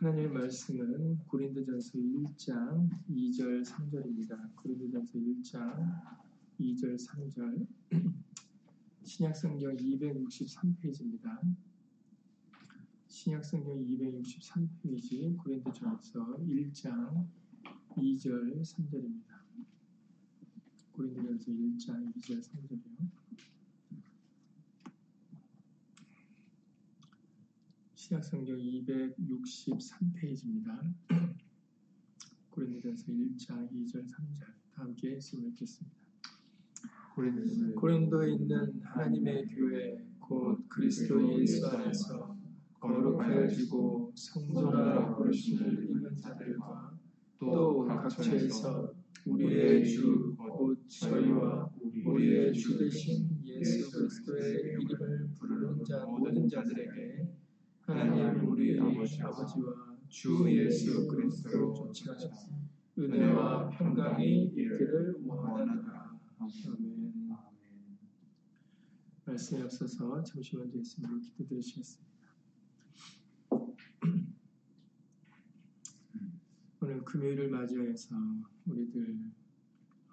하나님의 0.00 0.30
말씀은 0.30 1.18
고린도전서 1.26 1.98
1장 1.98 2.88
2절 3.10 3.64
3절입니다. 3.64 4.54
고린도전서 4.54 5.18
1장 5.18 6.02
2절 6.60 6.96
3절 7.04 7.66
신약성경 9.02 9.76
263페이지입니다. 9.76 11.40
신약성경 13.08 13.76
263페이지 13.76 15.36
고린도전서 15.36 16.44
1장 16.46 17.26
2절 17.96 18.62
3절입니다. 18.62 19.26
고린도전서 20.92 21.50
1장 21.50 22.14
2절 22.14 22.40
3절이요. 22.40 23.17
신약성경 28.08 28.56
263페이지입니다. 28.56 30.80
고린도전서 32.48 33.12
1장 33.12 33.68
2절 33.70 34.08
3절 34.08 34.40
다 34.40 34.54
함께 34.76 35.10
말씀 35.10 35.44
읽겠습니다. 35.44 35.94
고린도에 37.76 38.32
있는 38.32 38.80
하나님의 38.82 39.48
교회 39.48 40.02
곧 40.18 40.66
그리스도 40.70 41.38
예수 41.38 41.66
안에서 41.66 42.34
거룩하여지고 42.80 44.14
성도라 44.16 45.16
부르심을 45.16 45.90
입은 45.90 46.16
자들과 46.16 46.98
또 47.38 47.84
각처에서 47.84 48.94
우리의 49.26 49.86
주 49.86 50.38
곧 50.58 50.76
저희와 50.88 51.70
우리의 52.04 52.52
주 52.52 52.76
되신 52.78 53.28
예수 53.44 53.92
그리스도의 53.92 54.74
이름을 54.80 55.28
부르는 55.38 55.84
자 55.84 56.04
모든 56.04 56.48
자들에게 56.48 57.28
하나님 57.88 58.46
우리 58.46 58.78
아버지와 58.78 59.96
주 60.10 60.44
예수 60.54 61.08
그리스도로 61.08 61.72
쫓아서 61.72 62.28
은혜와 62.98 63.70
평강이 63.70 64.44
있기를 64.44 65.16
원하노라. 65.24 66.20
아멘. 66.38 67.34
말씀에 69.24 69.62
앞서서 69.62 70.22
잠시 70.22 70.54
먼저 70.54 70.78
예수님으로 70.78 71.18
기도드리시겠습니다. 71.18 72.12
오늘 76.82 77.02
금요일을 77.06 77.48
맞이해서 77.48 78.14
우리들 78.66 79.18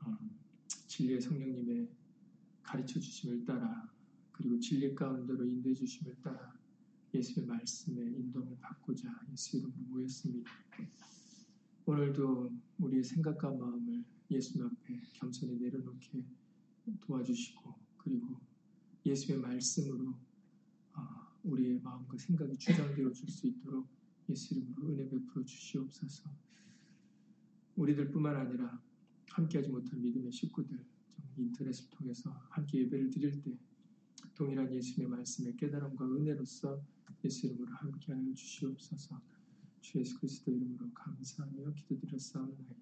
어, 0.02 0.18
진리의 0.88 1.20
성령님의 1.20 1.90
가르쳐 2.64 3.02
주심을 3.02 3.44
따라 3.44 3.92
그리고 4.32 4.58
진리 4.62 4.96
가운데로 4.96 5.44
인도해 5.44 5.76
주심을 5.76 6.16
따라 6.22 6.56
예수의 7.16 7.46
말씀에 7.46 8.02
인도를 8.02 8.58
받고자 8.60 9.10
예수 9.32 9.58
이름으로 9.58 9.84
모였습니다. 9.88 10.52
오늘도 11.86 12.52
우리의 12.80 13.04
생각과 13.04 13.52
마음을 13.54 14.04
예수님 14.30 14.66
앞에 14.68 15.02
겸손히 15.14 15.56
내려놓게 15.58 16.26
도와주시고 17.02 17.76
그리고 17.98 18.40
예수의 19.06 19.40
말씀으로 19.40 20.14
우리의 21.44 21.80
마음과 21.80 22.18
생각이 22.18 22.58
주장되어 22.58 23.12
줄 23.14 23.30
수 23.30 23.48
있도록 23.48 23.88
예수 24.30 24.56
이름으로 24.56 24.90
은혜 24.90 25.08
베풀어 25.08 25.46
주시옵소서. 25.46 26.30
우리들뿐만 27.76 28.36
아니라 28.36 28.82
함께하지 29.30 29.70
못한 29.70 30.02
믿음의 30.02 30.32
식구들 30.32 30.84
인터넷을 31.38 31.90
통해서 31.92 32.32
함께 32.50 32.80
예배를 32.80 33.10
드릴 33.12 33.42
때 33.42 33.58
동일한 34.34 34.74
예수님의 34.74 35.18
말씀의 35.18 35.56
깨달음과 35.56 36.06
은혜로서 36.06 36.82
예수 37.24 37.48
이름으로 37.48 37.74
함께하여 37.74 38.34
주시옵소서. 38.34 39.22
주 39.82 40.00
예수 40.00 40.20
그리스도 40.20 40.52
이름으로 40.52 40.92
감사하며 40.94 41.74
기도드렸사옵나이다. 41.74 42.76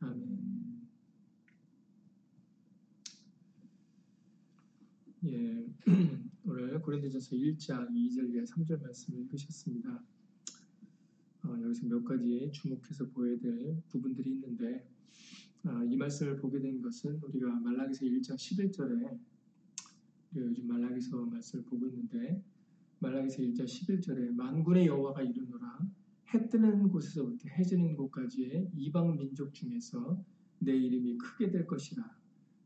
아멘. 0.00 0.86
예, 5.24 5.66
오늘 6.44 6.80
고린도전서 6.80 7.36
1장 7.36 7.90
2절 7.90 8.46
3절 8.46 8.82
말씀을 8.82 9.20
읽으셨습니다. 9.20 10.02
어, 11.42 11.58
여기서 11.62 11.86
몇 11.86 12.04
가지 12.04 12.50
주목해서 12.52 13.08
보여야 13.08 13.38
될 13.38 13.82
부분들이 13.88 14.30
있는데 14.32 14.86
어, 15.64 15.82
이 15.84 15.96
말씀을 15.96 16.36
보게 16.36 16.60
된 16.60 16.80
것은 16.80 17.20
우리가 17.22 17.48
말라기서 17.60 18.04
1장 18.04 18.34
11절에 18.36 19.18
요즘 20.36 20.66
말라기서 20.66 21.26
말씀을 21.26 21.64
보고 21.64 21.86
있는데 21.88 22.42
말라기서 23.06 23.42
1장 23.42 23.64
11절에 23.64 24.32
만군의 24.32 24.86
여호와가 24.86 25.22
이르노라 25.22 25.78
해 26.34 26.48
뜨는 26.48 26.88
곳에서부터 26.88 27.48
해 27.48 27.62
지는 27.62 27.94
곳까지의 27.96 28.70
이방 28.74 29.16
민족 29.16 29.54
중에서 29.54 30.20
내 30.58 30.76
이름이 30.76 31.18
크게 31.18 31.50
될 31.50 31.66
것이라 31.66 32.02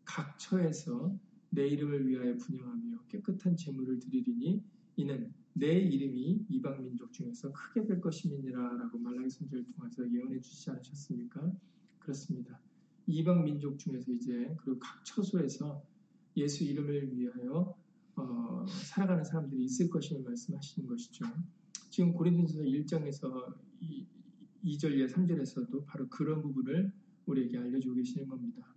각 0.04 0.38
처에서 0.38 1.14
내 1.50 1.66
이름을 1.68 2.08
위하여 2.08 2.36
분양하며 2.36 3.04
깨끗한 3.08 3.56
제물을 3.56 3.98
드리리니 3.98 4.62
이는 4.96 5.32
내 5.52 5.78
이름이 5.78 6.46
이방 6.48 6.84
민족 6.84 7.12
중에서 7.12 7.52
크게 7.52 7.84
될 7.84 8.00
것임이니라라고 8.00 8.98
말라기 8.98 9.28
선지를 9.28 9.66
통해서 9.76 10.10
예언해 10.10 10.40
주시지 10.40 10.70
않으셨습니까? 10.70 11.52
그렇습니다. 11.98 12.58
이방 13.06 13.44
민족 13.44 13.78
중에서 13.78 14.10
이제 14.12 14.54
그리고 14.58 14.78
각 14.78 15.04
처소에서 15.04 15.84
예수 16.36 16.64
이름을 16.64 17.14
위하여 17.14 17.76
어, 18.20 18.66
살아가는 18.66 19.24
사람들이 19.24 19.64
있을 19.64 19.88
것임을 19.90 20.22
말씀하시는 20.22 20.88
것이죠. 20.88 21.24
지금 21.90 22.12
고린도전서 22.12 22.62
1장에서 22.62 23.54
2, 23.80 24.06
2절, 24.64 25.08
3절에서도 25.08 25.86
바로 25.86 26.08
그런 26.08 26.42
부분을 26.42 26.92
우리에게 27.26 27.58
알려주고 27.58 27.94
계시는 27.96 28.28
겁니다. 28.28 28.74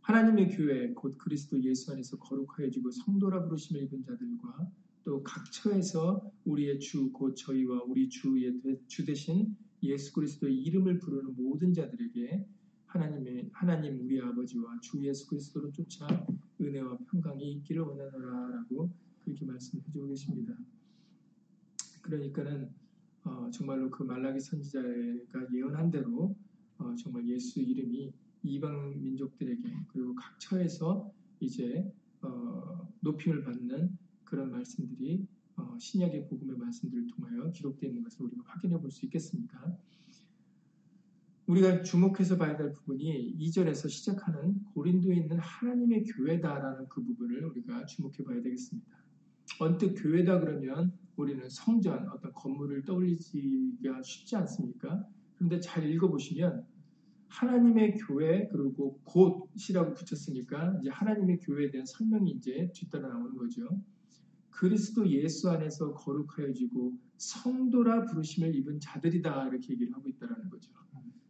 하나님의 0.00 0.56
교회 0.56 0.92
곧 0.94 1.18
그리스도 1.18 1.60
예수 1.64 1.92
안에서 1.92 2.16
거룩하여지고 2.18 2.90
성도라 2.92 3.44
부르심을 3.44 3.82
입은 3.82 4.02
자들과 4.04 4.70
또 5.04 5.22
각처에서 5.22 6.30
우리의 6.44 6.78
주 6.80 7.12
곧 7.12 7.34
저희와 7.34 7.82
우리 7.84 8.08
주의 8.08 8.60
주 8.88 9.04
되신 9.04 9.56
예수 9.82 10.12
그리스도의 10.12 10.56
이름을 10.62 10.98
부르는 10.98 11.34
모든 11.36 11.72
자들에게 11.72 12.46
하나님의 12.86 13.50
하나님 13.52 14.00
우리 14.04 14.20
아버지와 14.20 14.78
주 14.80 15.04
예수 15.04 15.28
그리스도로 15.28 15.70
쫓아 15.72 16.06
은혜와 16.60 16.98
평강이 17.10 17.52
있기를 17.52 17.82
원하노라라고 17.82 18.90
그렇게 19.20 19.44
말씀해 19.44 19.82
주고 19.84 20.06
계십니다. 20.06 20.56
그러니까는 22.02 22.70
어, 23.24 23.50
정말로 23.50 23.90
그 23.90 24.04
말라기 24.04 24.40
선지자가 24.40 25.52
예언한 25.52 25.90
대로 25.90 26.36
어, 26.78 26.94
정말 26.94 27.26
예수 27.28 27.60
이름이 27.60 28.12
이방 28.44 29.02
민족들에게 29.02 29.62
그리고 29.88 30.14
각 30.14 30.38
처에서 30.38 31.12
이제 31.40 31.92
어, 32.22 32.88
높임을 33.00 33.42
받는 33.42 33.98
그런 34.24 34.50
말씀들이 34.52 35.26
어, 35.56 35.76
신약의 35.78 36.28
복음의 36.28 36.56
말씀들을 36.56 37.08
통하여 37.08 37.50
기록되어 37.50 37.88
있는 37.90 38.04
것을 38.04 38.26
우리가 38.26 38.42
확인해 38.46 38.78
볼 38.80 38.90
수 38.90 39.04
있겠습니까? 39.06 39.76
우리가 41.46 41.82
주목해서 41.82 42.38
봐야 42.38 42.56
될 42.56 42.72
부분이 42.72 43.36
2절에서 43.38 43.88
시작하는 43.88 44.64
고린도에 44.74 45.14
있는 45.14 45.38
하나님의 45.38 46.02
교회다라는 46.04 46.88
그 46.88 47.04
부분을 47.04 47.44
우리가 47.44 47.86
주목해 47.86 48.24
봐야 48.24 48.42
되겠습니다. 48.42 48.88
언뜻 49.60 49.94
교회다 49.94 50.40
그러면 50.40 50.92
우리는 51.14 51.48
성전, 51.48 52.08
어떤 52.08 52.32
건물을 52.32 52.84
떠올리기가 52.84 54.02
쉽지 54.02 54.34
않습니까? 54.34 55.06
그런데 55.36 55.60
잘 55.60 55.88
읽어보시면 55.88 56.66
하나님의 57.28 57.98
교회 57.98 58.48
그리고 58.48 58.98
곧이라고 59.04 59.94
붙였으니까 59.94 60.78
이제 60.80 60.90
하나님의 60.90 61.38
교회에 61.38 61.70
대한 61.70 61.86
설명이 61.86 62.32
이제 62.32 62.72
뒤따라 62.74 63.08
나오는 63.08 63.36
거죠. 63.36 63.68
그리스도 64.50 65.08
예수 65.10 65.48
안에서 65.50 65.94
거룩하여지고 65.94 66.98
성도라 67.18 68.06
부르심을 68.06 68.52
입은 68.56 68.80
자들이다 68.80 69.48
이렇게 69.48 69.74
얘기를 69.74 69.94
하고 69.94 70.08
있다라는 70.08 70.50
거죠. 70.50 70.72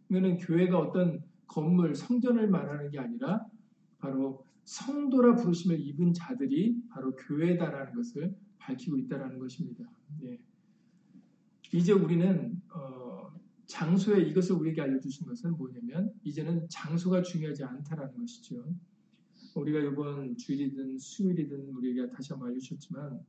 그러면 0.09 0.39
교회가 0.39 0.79
어떤 0.79 1.23
건물 1.47 1.95
성전을 1.95 2.49
말하는 2.49 2.91
게 2.91 2.99
아니라 2.99 3.47
바로 3.99 4.45
성도라 4.65 5.37
부르심을 5.37 5.81
입은 5.81 6.13
자들이 6.13 6.83
바로 6.91 7.15
교회다라는 7.15 7.95
것을 7.95 8.35
밝히고 8.59 8.99
있다라는 8.99 9.39
것입니다. 9.39 9.85
네. 10.21 10.41
이제 11.73 11.93
우리는 11.93 12.61
어, 12.75 13.33
장소에 13.67 14.23
이것을 14.23 14.57
우리에게 14.57 14.83
알려주신 14.83 15.27
것은 15.27 15.57
뭐냐면 15.57 16.13
이제는 16.25 16.69
장소가 16.69 17.23
중요하지 17.23 17.65
않다라는 17.65 18.17
것이죠. 18.17 18.65
우리가 19.55 19.81
이번 19.81 20.37
주일이든 20.37 20.99
수요일이든 20.99 21.71
우리에게 21.71 22.11
다시 22.11 22.33
한번 22.33 22.51
알려주셨지만 22.51 23.21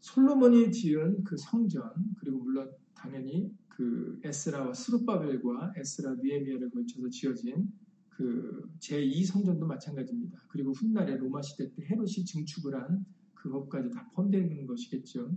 솔로몬이 0.00 0.70
지은 0.72 1.24
그 1.24 1.36
성전 1.36 1.92
그리고 2.18 2.38
물론 2.38 2.70
당연히 2.94 3.52
그 3.78 4.18
에스라와 4.24 4.74
스룹바벨과 4.74 5.74
에스라 5.76 6.16
니에미아를 6.16 6.68
거쳐서 6.70 7.08
지어진 7.10 7.70
그 8.08 8.68
제2 8.80 9.24
성전도 9.24 9.68
마찬가지입니다. 9.68 10.36
그리고 10.48 10.72
훗날에 10.72 11.16
로마 11.16 11.40
시대 11.40 11.72
때 11.72 11.86
헤롯이 11.88 12.24
증축을 12.24 12.74
한 12.74 13.06
그것까지 13.34 13.90
다 13.90 14.10
포함되는 14.14 14.66
것이겠죠. 14.66 15.30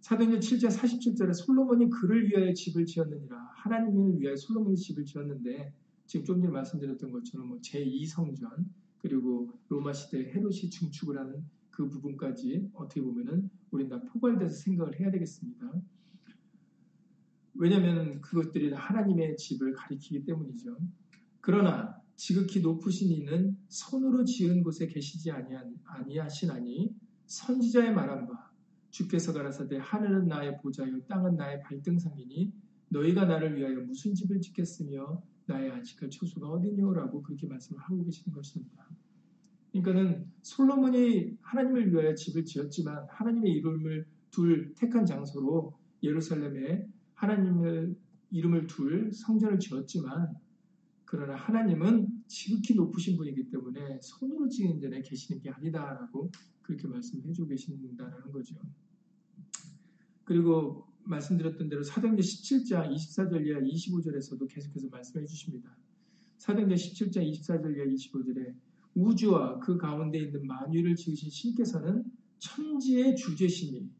사도행전 0.00 0.40
7장 0.40 0.68
47절에 0.70 1.34
솔로몬이 1.34 1.90
그를 1.90 2.26
위하여 2.30 2.50
집을 2.54 2.86
지었느니라. 2.86 3.36
하나님을 3.56 4.18
위하여 4.18 4.34
솔로몬이 4.36 4.74
집을 4.74 5.04
지었는데 5.04 5.74
지금 6.06 6.24
좀 6.24 6.40
전에 6.40 6.50
말씀드렸던 6.50 7.12
것처럼 7.12 7.48
뭐 7.48 7.58
제2 7.58 8.06
성전 8.06 8.72
그리고 8.96 9.52
로마 9.68 9.92
시대 9.92 10.32
헤롯이 10.32 10.70
증축을 10.70 11.18
하는 11.18 11.44
그 11.70 11.86
부분까지 11.86 12.70
어떻게 12.72 13.02
보면은 13.02 13.50
우리는 13.70 13.90
다 13.90 14.02
포괄돼서 14.06 14.54
생각을 14.62 14.98
해야 14.98 15.10
되겠습니다. 15.10 15.70
왜냐하면 17.60 18.22
그것들이 18.22 18.72
하나님의 18.72 19.36
집을 19.36 19.74
가리키기 19.74 20.24
때문이죠. 20.24 20.78
그러나 21.42 21.94
지극히 22.16 22.60
높으신 22.60 23.10
이는 23.10 23.54
손으로 23.68 24.24
지은 24.24 24.62
곳에 24.62 24.86
계시지 24.86 25.30
아니하시나니 25.84 26.94
선지자의 27.26 27.92
말한 27.92 28.26
바 28.28 28.50
주께서 28.88 29.34
가라사대 29.34 29.76
하늘은 29.78 30.26
나의 30.26 30.56
보좌요 30.62 31.02
땅은 31.06 31.36
나의 31.36 31.60
발등상이니 31.60 32.50
너희가 32.88 33.26
나를 33.26 33.54
위하여 33.54 33.78
무슨 33.80 34.14
집을 34.14 34.40
짓겠으며 34.40 35.22
나의 35.44 35.70
안식할 35.70 36.08
처소가 36.08 36.48
어디뇨라고 36.48 37.22
그렇게 37.22 37.46
말씀을 37.46 37.78
하고 37.82 38.02
계시는 38.02 38.34
것입니다. 38.34 38.88
그러니까는 39.72 40.32
솔로몬이 40.40 41.36
하나님을 41.42 41.92
위하여 41.92 42.14
집을 42.14 42.46
지었지만 42.46 43.06
하나님의 43.10 43.52
이름을 43.52 44.06
둘 44.30 44.74
택한 44.76 45.04
장소로 45.04 45.74
예루살렘에 46.02 46.88
하나님의 47.20 47.94
이름을 48.30 48.66
둘 48.66 49.12
성전을 49.12 49.58
지었지만 49.58 50.34
그러나 51.04 51.34
하나님은 51.34 52.24
지극히 52.28 52.74
높으신 52.74 53.16
분이기 53.16 53.50
때문에 53.50 53.98
손으로 54.00 54.48
지은 54.48 54.80
전에 54.80 55.02
계시는 55.02 55.42
게 55.42 55.50
아니다라고 55.50 56.30
그렇게 56.62 56.86
말씀해 56.86 57.32
주고 57.32 57.48
계신다는 57.48 58.32
거죠. 58.32 58.56
그리고 60.24 60.86
말씀드렸던 61.04 61.68
대로 61.68 61.82
사도행전 61.82 62.24
17장 62.24 62.94
24절 62.94 63.46
이하 63.46 63.60
25절에서도 63.60 64.48
계속해서 64.48 64.88
말씀해 64.88 65.26
주십니다. 65.26 65.76
사도행전 66.38 66.76
17장 66.76 67.28
24절 67.32 67.76
이하 67.76 67.84
25절에 67.84 68.54
우주와 68.94 69.58
그 69.58 69.76
가운데 69.76 70.18
있는 70.20 70.46
만유를 70.46 70.94
지으신 70.94 71.28
신께서는 71.28 72.04
천지의 72.38 73.16
주제시니 73.16 73.90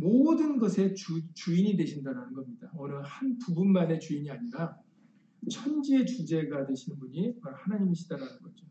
모든 0.00 0.58
것의 0.58 0.94
주, 0.94 1.20
주인이 1.34 1.76
되신다는 1.76 2.32
겁니다. 2.32 2.70
어느 2.76 2.94
한 3.04 3.38
부분만의 3.38 4.00
주인이 4.00 4.30
아니라 4.30 4.76
천지의 5.50 6.06
주제가 6.06 6.66
되시는 6.66 6.98
분이 6.98 7.38
바로 7.40 7.56
하나님이시다라는 7.56 8.40
거죠. 8.40 8.66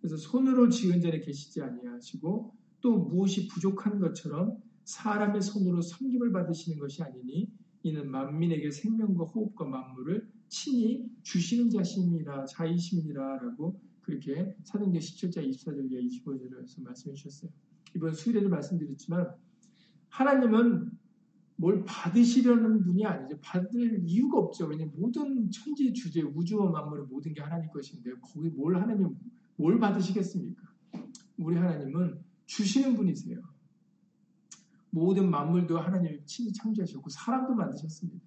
그래서 0.00 0.16
손으로 0.16 0.70
지은 0.70 1.00
전에 1.00 1.20
계시지 1.20 1.60
아니하시고 1.62 2.54
또 2.80 2.98
무엇이 2.98 3.48
부족한 3.48 4.00
것처럼 4.00 4.56
사람의 4.84 5.42
손으로 5.42 5.82
섬김을 5.82 6.32
받으시는 6.32 6.78
것이 6.78 7.02
아니니 7.02 7.48
이는 7.82 8.10
만민에게 8.10 8.70
생명과 8.70 9.24
호흡과 9.24 9.66
만물을 9.66 10.26
친히 10.48 11.08
주시는 11.22 11.70
자심이라 11.70 12.46
자이심이라라고 12.46 13.80
그렇게 14.00 14.56
사도행전 14.64 15.00
17장 15.00 15.48
24절 15.48 15.90
이 15.92 16.08
25절에서 16.08 16.82
말씀해 16.82 17.14
주셨어요. 17.14 17.50
이번 17.94 18.14
수일에도 18.14 18.48
말씀드렸지만 18.48 19.34
하나님은 20.12 20.90
뭘 21.56 21.84
받으시려는 21.84 22.82
분이 22.82 23.04
아니죠. 23.06 23.38
받을 23.40 24.02
이유가 24.04 24.38
없죠. 24.38 24.66
왜냐하면 24.66 24.94
모든 24.98 25.50
천지 25.50 25.92
주제, 25.92 26.20
우주와 26.20 26.70
만물의 26.70 27.06
모든 27.06 27.32
게 27.32 27.40
하나님 27.40 27.70
것인데 27.70 28.12
거기 28.20 28.50
뭘 28.50 28.76
하나님 28.76 29.16
뭘 29.56 29.78
받으시겠습니까? 29.78 30.62
우리 31.38 31.56
하나님은 31.56 32.22
주시는 32.46 32.94
분이세요. 32.94 33.40
모든 34.90 35.30
만물도 35.30 35.78
하나님이 35.78 36.24
친히 36.26 36.52
창조하셨고 36.52 37.08
사람도 37.08 37.54
만드셨습니다. 37.54 38.26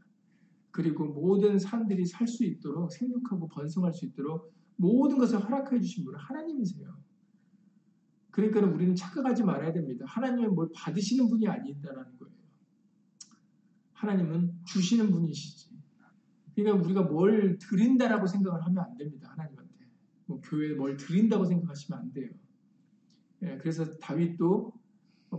그리고 0.72 1.06
모든 1.06 1.60
사람들이 1.60 2.06
살 2.06 2.28
수 2.28 2.44
있도록 2.44 2.92
생육하고 2.92 3.48
번성할 3.50 3.94
수 3.94 4.06
있도록 4.06 4.52
모든 4.76 5.20
것을 5.20 5.40
허락해 5.40 5.80
주신 5.80 6.04
분은 6.04 6.18
하나님이세요. 6.20 6.98
그러니까 8.36 8.60
우리는 8.60 8.94
착각하지 8.94 9.46
말아야 9.46 9.72
됩니다. 9.72 10.04
하나님은 10.10 10.54
뭘 10.56 10.68
받으시는 10.76 11.30
분이 11.30 11.48
아니다라는 11.48 12.18
거예요. 12.18 12.36
하나님은 13.94 14.52
주시는 14.66 15.10
분이시지. 15.10 15.70
그러니까 16.54 16.86
우리가 16.86 17.04
뭘 17.04 17.58
드린다라고 17.58 18.28
생각을 18.28 18.62
하면 18.62 18.84
안 18.84 18.98
됩니다. 18.98 19.30
하나님한테. 19.32 19.74
뭐 20.26 20.42
교회에 20.42 20.74
뭘 20.74 20.98
드린다고 20.98 21.46
생각하시면 21.46 21.98
안 21.98 22.12
돼요. 22.12 22.30
예, 23.44 23.58
그래서 23.58 23.86
다윗도 24.00 24.74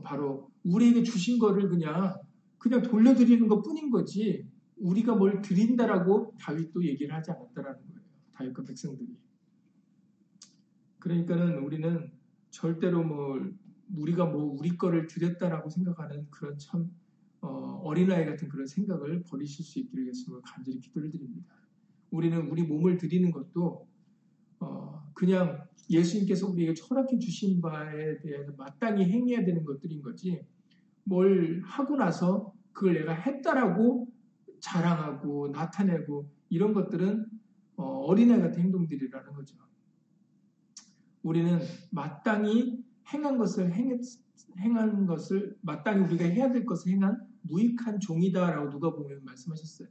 바로 0.03 0.51
우리에게 0.65 1.03
주신 1.03 1.39
거를 1.39 1.69
그냥 1.69 2.19
그냥 2.57 2.81
돌려드리는 2.81 3.47
것 3.47 3.61
뿐인 3.61 3.91
거지 3.91 4.49
우리가 4.79 5.17
뭘 5.17 5.43
드린다라고 5.43 6.35
다윗도 6.41 6.83
얘기를 6.83 7.15
하지 7.15 7.31
않았다라는 7.31 7.79
거예요. 7.89 8.01
다윗과 8.33 8.63
백성들이. 8.65 9.19
그러니까는 10.99 11.59
우리는 11.59 12.16
절대로 12.57 13.05
뭐 13.05 13.39
우리가 13.95 14.25
뭐 14.25 14.57
우리 14.59 14.77
거를 14.79 15.07
드렸다라고 15.07 15.69
생각하는 15.69 16.27
그런 16.31 16.57
참 16.57 16.91
어, 17.43 17.93
린아이 17.93 18.25
같은 18.25 18.49
그런 18.49 18.67
생각을 18.67 19.23
버리실 19.25 19.65
수 19.65 19.79
있기를 19.79 20.09
예수님을 20.09 20.41
간절히 20.43 20.81
기도를 20.81 21.11
드립니다. 21.11 21.55
우리는 22.11 22.49
우리 22.49 22.63
몸을 22.63 22.97
드리는 22.97 23.31
것도 23.31 23.87
어, 24.61 25.11
그냥 25.13 25.65
예수님께서 25.91 26.49
우리에게 26.49 26.73
철학해 26.73 27.19
주신 27.19 27.61
바에 27.61 28.19
대해서 28.21 28.53
마땅히 28.57 29.05
행해야 29.05 29.45
되는 29.45 29.63
것들인 29.63 30.01
거지 30.01 30.41
뭘 31.05 31.63
하고 31.63 31.97
나서 31.97 32.55
그걸 32.73 32.95
내가 32.95 33.13
했다라고 33.13 34.09
자랑하고 34.61 35.49
나타내고 35.49 36.27
이런 36.49 36.73
것들은 36.73 37.27
어, 37.77 38.15
린아이 38.15 38.41
같은 38.41 38.63
행동들이라는 38.63 39.35
거죠. 39.35 39.57
우리는 41.27 41.59
마땅히 41.91 42.85
행한 43.13 43.37
것을 43.37 43.73
행했, 43.73 44.01
행한 44.61 45.07
것을 45.07 45.59
마땅히 45.61 46.05
우리가 46.05 46.25
해야 46.25 46.53
될 46.53 46.65
것을 46.65 46.93
행한 46.93 47.21
무익한 47.43 47.99
종이다라고 47.99 48.71
누가 48.71 48.93
보면 48.95 49.25
말씀하셨어요. 49.25 49.89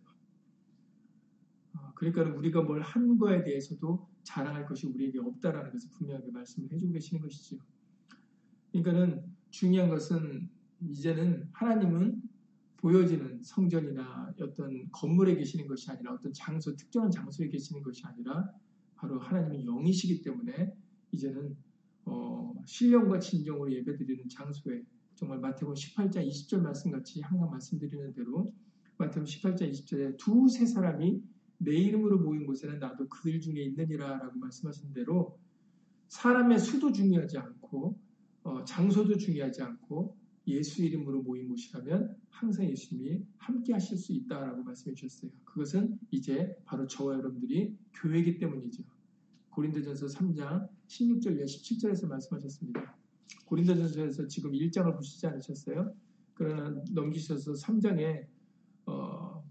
어, 1.73 1.91
그러니까 1.95 2.23
우리가 2.37 2.61
뭘 2.61 2.81
한 2.81 3.17
거에 3.17 3.43
대해서도 3.43 4.07
자랑할 4.23 4.65
것이 4.65 4.87
우리에게 4.87 5.19
없다라는 5.19 5.71
것을 5.71 5.89
분명하게 5.91 6.31
말씀을 6.31 6.71
해주고 6.71 6.93
계시는 6.93 7.21
것이죠. 7.21 7.57
그러니까는 8.71 9.25
중요한 9.49 9.89
것은 9.89 10.49
이제는 10.87 11.49
하나님은 11.51 12.21
보여지는 12.77 13.41
성전이나 13.43 14.33
어떤 14.39 14.89
건물에 14.91 15.35
계시는 15.35 15.67
것이 15.67 15.91
아니라 15.91 16.13
어떤 16.13 16.31
장소, 16.31 16.73
특정한 16.77 17.11
장소에 17.11 17.49
계시는 17.49 17.81
것이 17.83 18.03
아니라 18.05 18.49
바로 18.95 19.19
하나님의 19.19 19.65
영이시기 19.65 20.21
때문에 20.21 20.73
이제는 21.15 21.55
어, 22.05 22.53
신령과 22.65 23.19
진정으로 23.19 23.71
예배드리는 23.73 24.29
장소에 24.29 24.83
정말 25.15 25.39
마태복음 25.39 25.73
18장 25.73 26.27
20절 26.27 26.61
말씀같이 26.61 27.21
항상 27.21 27.49
말씀드리는 27.49 28.13
대로 28.13 28.53
마태복음 28.97 29.25
18장 29.25 29.71
20절에 29.71 30.17
두세 30.17 30.65
사람이 30.65 31.21
내 31.57 31.73
이름으로 31.73 32.19
모인 32.19 32.45
곳에는 32.45 32.79
나도 32.79 33.07
그들 33.07 33.39
중에 33.39 33.63
있느니라 33.63 34.19
라고 34.19 34.37
말씀하신 34.37 34.93
대로 34.93 35.39
사람의 36.09 36.59
수도 36.59 36.91
중요하지 36.91 37.37
않고 37.37 37.97
어, 38.43 38.63
장소도 38.65 39.17
중요하지 39.17 39.63
않고 39.63 40.15
예수 40.47 40.83
이름으로 40.83 41.23
모인 41.23 41.47
곳이라면 41.47 42.15
항상 42.29 42.69
예수님이 42.69 43.23
함께 43.37 43.73
하실 43.73 43.97
수 43.97 44.13
있다라고 44.13 44.63
말씀해 44.63 44.93
주셨어요. 44.93 45.31
그것은 45.45 45.97
이제 46.11 46.55
바로 46.65 46.85
저와 46.85 47.15
여러분들이 47.15 47.75
교회이기 47.93 48.37
때문이죠. 48.37 48.83
고린도전서 49.55 50.07
3장 50.07 50.67
16절 50.87 51.37
이하 51.37 51.45
17절에서 51.45 52.07
말씀하셨습니다. 52.07 52.97
고린도전서에서 53.45 54.27
지금 54.27 54.51
1장을 54.51 54.93
보시지 54.93 55.27
않으셨어요? 55.27 55.93
그러나 56.33 56.83
넘기셔서 56.91 57.53
3장에 57.53 58.27
어, 58.85 59.43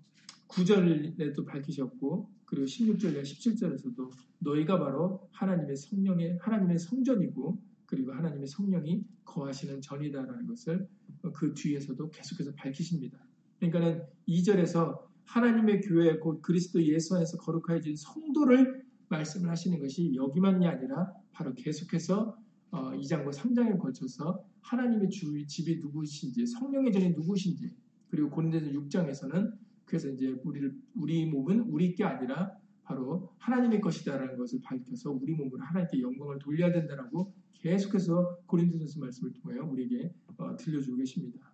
9절에도 0.48 1.46
밝히셨고 1.46 2.30
그리고 2.44 2.66
16절 2.66 3.14
이하 3.14 3.22
17절에서도 3.22 4.10
너희가 4.40 4.78
바로 4.78 5.26
하나님의 5.32 5.76
성령의 5.76 6.38
하나님의 6.38 6.78
성전이고 6.78 7.58
그리고 7.86 8.12
하나님의 8.12 8.46
성령이 8.46 9.06
거하시는 9.24 9.80
전이다라는 9.80 10.46
것을 10.46 10.86
그 11.32 11.54
뒤에서도 11.54 12.10
계속해서 12.10 12.52
밝히십니다. 12.56 13.18
그러니까는 13.58 14.04
2절에서 14.28 15.02
하나님의 15.24 15.80
교회 15.80 16.18
곧 16.18 16.42
그리스도 16.42 16.82
예수 16.84 17.16
안에서 17.16 17.38
거룩하여진 17.38 17.96
성도를 17.96 18.83
말씀을 19.14 19.50
하시는 19.50 19.78
것이 19.78 20.14
여기만이 20.14 20.66
아니라 20.66 21.12
바로 21.32 21.54
계속해서 21.54 22.36
어, 22.70 22.90
2장과 22.92 23.32
3장에 23.32 23.78
걸쳐서 23.78 24.44
하나님의 24.60 25.10
주 25.10 25.46
집이 25.46 25.78
누구신지 25.80 26.46
성령의 26.46 26.92
전이 26.92 27.10
누구신지 27.10 27.70
그리고 28.08 28.30
고린도서 28.30 28.66
6장에서는 28.66 29.52
그래서 29.84 30.08
이제 30.08 30.34
우리를 30.42 30.74
우리 30.96 31.26
몸은 31.26 31.60
우리 31.68 31.94
게 31.94 32.04
아니라 32.04 32.52
바로 32.82 33.32
하나님의 33.38 33.80
것이다라는 33.80 34.36
것을 34.36 34.60
밝혀서 34.62 35.12
우리 35.12 35.34
몸으로 35.34 35.62
하나님께 35.62 36.00
영광을 36.00 36.38
돌려야 36.38 36.72
된다라고 36.72 37.32
계속해서 37.52 38.40
고린도전서 38.46 39.00
말씀을 39.00 39.32
통하여 39.32 39.64
우리에게 39.64 40.12
어, 40.36 40.56
들려주고 40.56 40.98
계십니다. 40.98 41.52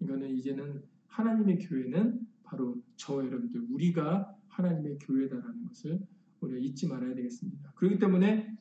이거는 0.00 0.30
이제는 0.36 0.82
하나님의 1.08 1.58
교회는 1.58 2.26
바로 2.44 2.80
저 2.96 3.24
여러분들 3.24 3.66
우리가 3.70 4.34
하나님의 4.48 4.98
교회다라는 5.00 5.66
것을 5.66 6.00
우리가 6.40 6.58
잊지 6.58 6.86
말아야 6.86 7.14
되겠습니다. 7.14 7.72
그렇기 7.74 7.98
때문에 7.98 8.56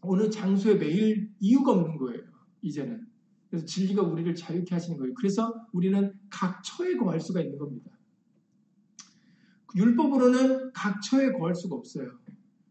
어느 0.00 0.30
장소에 0.30 0.76
매일 0.76 1.30
이유가 1.40 1.72
없는 1.72 1.96
거예요. 1.98 2.22
이제는. 2.62 3.06
그래서 3.50 3.64
진리가 3.64 4.02
우리를 4.02 4.34
자유케 4.34 4.74
하시는 4.74 4.98
거예요. 4.98 5.14
그래서 5.14 5.66
우리는 5.72 6.12
각 6.30 6.62
처에 6.62 6.96
거할 6.96 7.20
수가 7.20 7.40
있는 7.40 7.58
겁니다. 7.58 7.90
율법으로는 9.74 10.72
각 10.72 11.00
처에 11.02 11.32
거할 11.32 11.54
수가 11.54 11.76
없어요. 11.76 12.18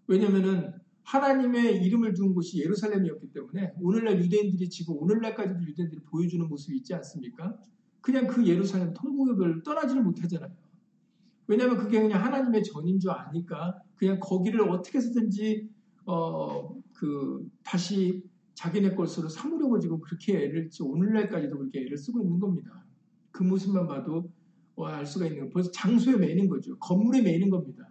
왜냐면은 0.07 0.73
하나님의 1.03 1.83
이름을 1.83 2.13
둔 2.13 2.33
곳이 2.33 2.59
예루살렘이었기 2.59 3.31
때문에 3.31 3.73
오늘날 3.81 4.19
유대인들이 4.19 4.69
지금 4.69 4.97
오늘날까지도 4.97 5.63
유대인들이 5.63 6.01
보여주는 6.01 6.45
모습이 6.47 6.77
있지 6.77 6.93
않습니까? 6.95 7.57
그냥 8.01 8.27
그 8.27 8.45
예루살렘 8.45 8.93
통곡을 8.93 9.63
떠나지를 9.63 10.03
못하잖아요. 10.03 10.51
왜냐하면 11.47 11.77
그게 11.77 12.01
그냥 12.01 12.23
하나님의 12.23 12.63
전인 12.63 12.99
줄 12.99 13.11
아니까 13.11 13.79
그냥 13.95 14.19
거기를 14.19 14.69
어떻게 14.69 14.97
해서든지 14.97 15.69
어 16.05 16.77
그 16.97 17.47
다시 17.63 18.23
자기네 18.55 18.95
것으로 18.95 19.29
삼으려고 19.29 19.79
지금 19.79 19.99
그렇게 20.01 20.35
애를 20.35 20.69
오늘날까지도 20.81 21.57
그렇게 21.59 21.81
애를 21.81 21.95
쓰고 21.95 22.21
있는 22.21 22.39
겁니다. 22.39 22.83
그 23.31 23.43
모습만 23.43 23.87
봐도 23.87 24.31
알 24.77 25.05
수가 25.05 25.27
있는 25.27 25.45
거 25.45 25.49
벌써 25.53 25.71
장소에 25.71 26.17
매는 26.17 26.49
거죠. 26.49 26.77
건물에 26.79 27.21
매는 27.21 27.51
겁니다. 27.51 27.87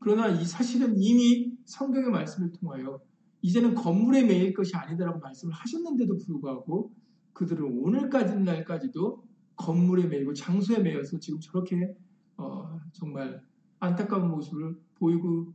그러나 0.00 0.28
이 0.28 0.44
사실은 0.44 0.98
이미 0.98 1.56
성경의 1.64 2.10
말씀을 2.10 2.52
통하여 2.52 3.00
이제는 3.40 3.74
건물에 3.74 4.24
매일 4.24 4.52
것이 4.52 4.76
아니다라고 4.76 5.20
말씀을 5.20 5.54
하셨는데도 5.54 6.18
불구하고 6.18 6.92
그들은 7.32 7.78
오늘까지 7.78 8.38
날까지도 8.40 9.24
건물에 9.56 10.06
매이고 10.08 10.34
장소에 10.34 10.80
매여서 10.80 11.18
지금 11.20 11.40
저렇게 11.40 11.94
어, 12.42 12.80
정말 12.92 13.42
안타까운 13.78 14.28
모습을 14.30 14.76
보이고 14.96 15.52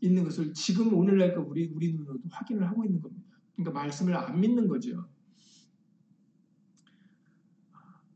있는 0.00 0.24
것을 0.24 0.52
지금 0.54 0.94
오늘날 0.94 1.36
우리 1.38 1.70
우리 1.72 1.92
눈으로도 1.92 2.22
확인을 2.30 2.68
하고 2.68 2.84
있는 2.84 3.00
겁니다. 3.00 3.26
그러니까 3.54 3.78
말씀을 3.80 4.16
안 4.16 4.40
믿는 4.40 4.68
거죠. 4.68 5.08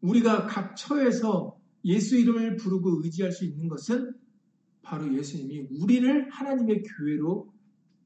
우리가 0.00 0.46
각 0.46 0.76
처에서 0.76 1.58
예수 1.84 2.16
이름을 2.16 2.56
부르고 2.56 3.02
의지할 3.04 3.32
수 3.32 3.44
있는 3.44 3.68
것은 3.68 4.12
바로 4.82 5.12
예수님이 5.16 5.68
우리를 5.80 6.30
하나님의 6.30 6.82
교회로 6.82 7.52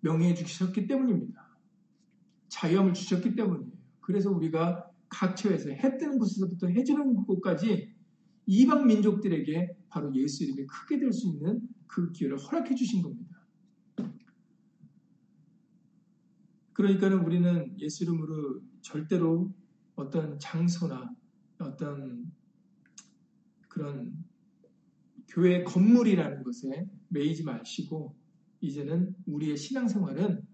명예해 0.00 0.35
주셨기 0.35 0.87
때문입니다. 0.87 1.59
자유함을 2.49 2.95
주셨기 2.95 3.35
때문이에요. 3.35 3.73
그래서 4.00 4.31
우리가 4.31 4.91
각 5.09 5.37
처에서 5.37 5.71
해 5.71 5.97
뜨는 5.99 6.19
곳에서부터 6.19 6.69
해 6.69 6.83
지는 6.83 7.14
곳까지 7.25 7.92
이방 8.47 8.87
민족들에게 8.87 9.77
바로 9.89 10.15
예수 10.15 10.45
이름이 10.45 10.67
크게 10.67 10.99
될 10.99 11.13
수 11.13 11.29
있는 11.29 11.61
그 11.87 12.11
기회를 12.13 12.39
허락해 12.39 12.75
주신 12.75 13.03
겁니다. 13.03 13.47
그러니까는 16.73 17.19
우리는 17.25 17.79
예수 17.79 18.05
이름으로 18.05 18.63
절대로 18.81 19.53
어떤 19.95 20.39
장소나 20.39 21.15
어떤 21.59 22.33
그런 23.69 24.25
교회 25.29 25.63
건물이라는 25.65 26.43
것에 26.43 26.89
매이지 27.09 27.45
마시고 27.45 28.17
이제는 28.61 29.15
우리의 29.27 29.57
신앙생활은 29.57 30.47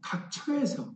각 0.00 0.30
처에서 0.30 0.94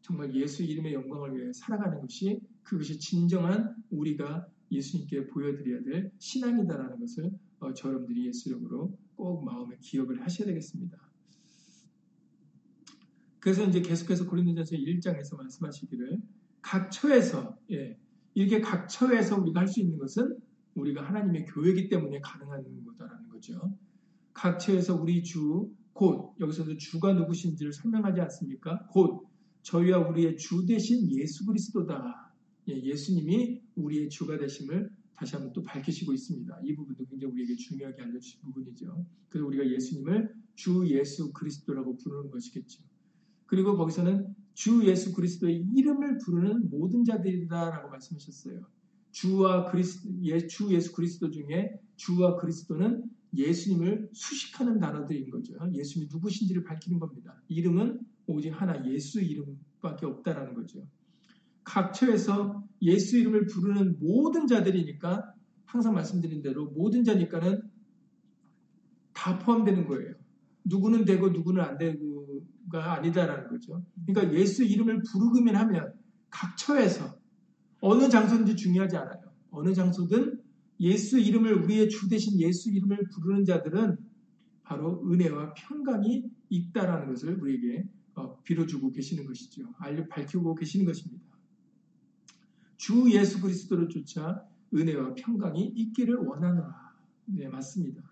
정말 0.00 0.34
예수 0.34 0.62
이름의 0.62 0.94
영광을 0.94 1.36
위해 1.36 1.52
살아가는 1.52 2.00
것이 2.00 2.40
그것이 2.62 2.98
진정한 2.98 3.76
우리가 3.90 4.46
예수님께 4.70 5.26
보여드려야 5.28 5.82
될 5.82 6.12
신앙이다라는 6.18 6.98
것을 7.00 7.30
어, 7.60 7.72
저 7.74 7.88
여러분들이 7.88 8.26
예수 8.26 8.48
이름으로 8.50 8.96
꼭 9.16 9.44
마음에 9.44 9.76
기억을 9.80 10.22
하셔야 10.22 10.46
되겠습니다. 10.46 10.96
그래서 13.40 13.64
이제 13.64 13.80
계속해서 13.80 14.26
고린도전서 14.28 14.76
1장에서 14.76 15.36
말씀하시기를 15.36 16.20
각 16.60 16.90
처에서 16.90 17.56
예, 17.70 17.98
이렇게 18.34 18.60
각 18.60 18.88
처에서 18.88 19.40
우리가 19.40 19.60
할 19.60 19.68
수 19.68 19.80
있는 19.80 19.98
것은 19.98 20.38
우리가 20.74 21.02
하나님의 21.02 21.46
교회이기 21.46 21.88
때문에 21.88 22.20
가능한 22.20 22.84
거다라는 22.84 23.28
거죠. 23.30 23.76
각 24.32 24.58
처에서 24.58 24.94
우리 24.94 25.22
주, 25.22 25.70
곧 25.92 26.34
여기서도 26.38 26.76
주가 26.76 27.12
누구신지를 27.12 27.72
설명하지 27.72 28.20
않습니까? 28.20 28.86
곧 28.90 29.26
저희와 29.62 30.08
우리의 30.08 30.36
주 30.36 30.64
대신 30.66 31.10
예수 31.10 31.44
그리스도다. 31.44 32.27
예, 32.68 32.94
수님이 32.94 33.62
우리의 33.76 34.08
주가 34.08 34.38
되심을 34.38 34.90
다시 35.16 35.34
한번 35.34 35.52
또 35.52 35.62
밝히시고 35.62 36.12
있습니다. 36.12 36.60
이 36.64 36.74
부분도 36.76 37.04
굉장히 37.06 37.32
우리에게 37.32 37.56
중요하게 37.56 38.02
알려주신 38.02 38.40
부분이죠. 38.42 39.04
그래서 39.28 39.46
우리가 39.46 39.68
예수님을 39.68 40.32
주 40.54 40.84
예수 40.88 41.32
그리스도라고 41.32 41.96
부르는 41.96 42.30
것이겠죠. 42.30 42.82
그리고 43.46 43.76
거기서는 43.76 44.34
주 44.54 44.86
예수 44.86 45.12
그리스도의 45.14 45.66
이름을 45.74 46.18
부르는 46.18 46.70
모든 46.70 47.04
자들이다라고 47.04 47.90
말씀하셨어요. 47.90 48.66
주와 49.10 49.70
그리스 49.70 50.08
예, 50.22 50.46
주 50.46 50.72
예수 50.72 50.92
그리스도 50.92 51.30
중에 51.30 51.80
주와 51.96 52.36
그리스도는 52.36 53.04
예수님을 53.34 54.10
수식하는 54.12 54.78
단어들인 54.78 55.30
거죠. 55.30 55.54
예수님이 55.72 56.08
누구신지를 56.12 56.64
밝히는 56.64 56.98
겁니다. 56.98 57.40
이름은 57.48 58.00
오직 58.26 58.50
하나 58.50 58.84
예수 58.86 59.20
이름밖에 59.20 60.06
없다라는 60.06 60.54
거죠. 60.54 60.86
각처에서 61.68 62.64
예수 62.82 63.18
이름을 63.18 63.46
부르는 63.46 63.98
모든 64.00 64.46
자들이니까 64.46 65.34
항상 65.66 65.94
말씀드린 65.94 66.42
대로 66.42 66.66
모든 66.70 67.04
자니까는 67.04 67.60
다 69.12 69.38
포함되는 69.38 69.86
거예요. 69.86 70.14
누구는 70.64 71.04
되고 71.04 71.28
누구는 71.28 71.62
안 71.62 71.76
되고가 71.76 72.94
아니다라는 72.94 73.48
거죠. 73.48 73.84
그러니까 74.06 74.34
예수 74.34 74.64
이름을 74.64 75.02
부르기만 75.02 75.56
하면 75.56 75.92
각처에서 76.30 77.18
어느 77.80 78.08
장소인지 78.08 78.56
중요하지 78.56 78.96
않아요. 78.96 79.20
어느 79.50 79.74
장소든 79.74 80.40
예수 80.80 81.18
이름을 81.18 81.64
우리의 81.64 81.88
주 81.90 82.08
대신 82.08 82.38
예수 82.40 82.70
이름을 82.70 82.98
부르는 83.14 83.44
자들은 83.44 83.96
바로 84.62 85.02
은혜와 85.10 85.54
평강이 85.54 86.30
있다라는 86.48 87.08
것을 87.08 87.40
우리에게 87.40 87.88
어, 88.14 88.40
빌어주고 88.42 88.92
계시는 88.92 89.26
것이죠. 89.26 89.74
알려 89.78 90.06
밝히고 90.08 90.54
계시는 90.54 90.86
것입니다. 90.86 91.27
주 92.78 93.12
예수 93.12 93.42
그리스도를 93.42 93.88
쫓아 93.88 94.46
은혜와 94.72 95.14
평강이 95.14 95.62
있기를 95.66 96.16
원하노라. 96.16 96.94
네, 97.26 97.48
맞습니다. 97.48 98.02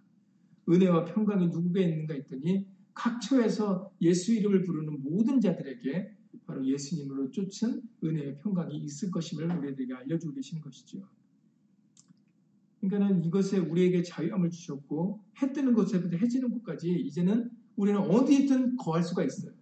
은혜와 0.68 1.04
평강이 1.06 1.46
누구에 1.49 1.85
있는가 1.85 2.14
했더니 2.14 2.66
각처에서 2.92 3.92
예수 4.02 4.35
이름을 4.35 4.64
부르는 4.64 5.02
모든 5.02 5.40
자들에게 5.40 6.12
바로 6.46 6.66
예수님으로 6.66 7.30
쫓은 7.30 7.82
은혜의 8.04 8.38
평강이 8.40 8.76
있을 8.76 9.11
것임을 9.11 9.50
우리에게 9.56 9.94
알려주고 9.94 10.35
계시는 10.35 10.62
것이죠. 10.62 11.06
그러니까는 12.80 13.25
이것에 13.25 13.58
우리에게 13.58 14.02
자유함을 14.02 14.50
주셨고 14.50 15.20
해 15.42 15.52
뜨는 15.52 15.75
곳에부터 15.75 16.16
해지는 16.16 16.50
곳까지 16.50 16.90
이제는 16.90 17.50
우리는 17.76 18.00
어디든 18.00 18.76
거할 18.76 19.02
수가 19.02 19.25
있어요. 19.25 19.52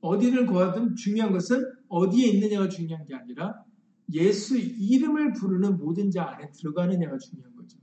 어디를 0.00 0.46
거하든 0.46 0.96
중요한 0.96 1.32
것은 1.32 1.64
어디에 1.88 2.28
있느냐가 2.28 2.68
중요한 2.68 3.04
게 3.06 3.14
아니라 3.14 3.64
예수 4.12 4.56
이름을 4.56 5.32
부르는 5.32 5.78
모든 5.78 6.10
자 6.10 6.24
안에 6.30 6.50
들어가느냐가 6.52 7.18
중요한 7.18 7.54
거죠. 7.56 7.78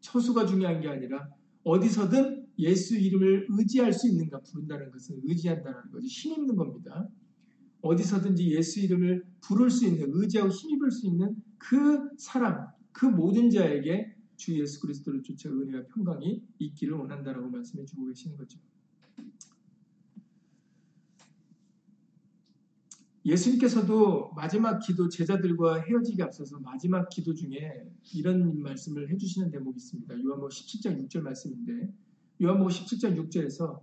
처수가 0.00 0.46
중요한 0.46 0.80
게 0.80 0.88
아니라 0.88 1.28
어디서든 1.64 2.46
예수 2.58 2.96
이름을 2.96 3.46
의지할 3.50 3.92
수 3.92 4.08
있는가 4.08 4.40
부른다는 4.40 4.90
것은 4.90 5.20
의지한다는 5.24 5.90
거죠. 5.92 6.06
힘입는 6.06 6.56
겁니다. 6.56 7.08
어디서든지 7.80 8.50
예수 8.56 8.80
이름을 8.80 9.24
부를 9.40 9.70
수 9.70 9.86
있는, 9.86 10.08
의지하고 10.10 10.50
힘입을 10.50 10.90
수 10.90 11.06
있는 11.06 11.36
그 11.58 12.08
사람, 12.16 12.66
그 12.92 13.06
모든 13.06 13.50
자에게 13.50 14.14
주 14.36 14.58
예수 14.58 14.80
그리스도를 14.80 15.22
쫓아 15.22 15.50
은혜와 15.50 15.84
평강이 15.94 16.42
있기를 16.58 16.94
원한다라고 16.94 17.48
말씀해 17.50 17.84
주고 17.84 18.06
계시는 18.06 18.36
거죠. 18.36 18.58
예수님께서도 23.28 24.32
마지막 24.34 24.78
기도 24.78 25.10
제자들과 25.10 25.82
헤어지기 25.82 26.22
앞서서 26.22 26.60
마지막 26.60 27.10
기도 27.10 27.34
중에 27.34 27.86
이런 28.14 28.62
말씀을 28.62 29.10
해주시는 29.10 29.50
대목이 29.50 29.76
있습니다. 29.76 30.14
요한복음 30.14 30.48
17장 30.48 30.98
6절 31.04 31.20
말씀인데 31.20 31.92
요한복음 32.42 32.70
17장 32.72 33.16
6절에서 33.28 33.82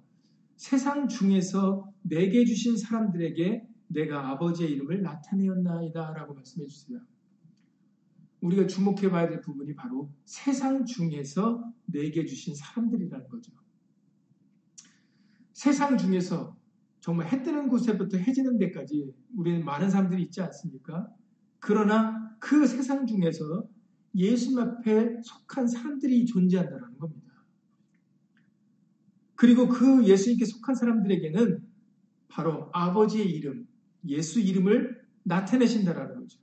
세상 0.55 1.07
중에서 1.07 1.91
내게 2.01 2.43
주신 2.43 2.75
사람들에게 2.75 3.67
내가 3.87 4.29
아버지의 4.31 4.71
이름을 4.71 5.03
나타내었나이다 5.03 6.13
라고 6.13 6.33
말씀해 6.33 6.65
주세요. 6.65 6.99
우리가 8.41 8.65
주목해 8.65 9.11
봐야 9.11 9.29
될 9.29 9.41
부분이 9.41 9.75
바로 9.75 10.09
세상 10.25 10.85
중에서 10.85 11.71
내게 11.85 12.25
주신 12.25 12.55
사람들이라는 12.55 13.27
거죠. 13.27 13.51
세상 15.53 15.97
중에서 15.97 16.54
정말 17.05 17.31
해 17.31 17.43
뜨는 17.43 17.67
곳에부터 17.67 18.17
해지는 18.17 18.57
데까지 18.57 19.13
우리는 19.35 19.63
많은 19.63 19.91
사람들이 19.91 20.23
있지 20.23 20.41
않습니까? 20.41 21.07
그러나 21.59 22.35
그 22.39 22.65
세상 22.65 23.05
중에서 23.05 23.69
예수님 24.15 24.57
앞에 24.57 25.21
속한 25.21 25.67
사람들이 25.67 26.25
존재한다는 26.25 26.97
겁니다. 26.97 27.31
그리고 29.35 29.67
그 29.67 30.03
예수님께 30.07 30.45
속한 30.45 30.73
사람들에게는 30.73 31.59
바로 32.27 32.71
아버지의 32.73 33.29
이름, 33.29 33.67
예수 34.07 34.39
이름을 34.39 34.99
나타내신다라는 35.25 36.15
거죠. 36.21 36.39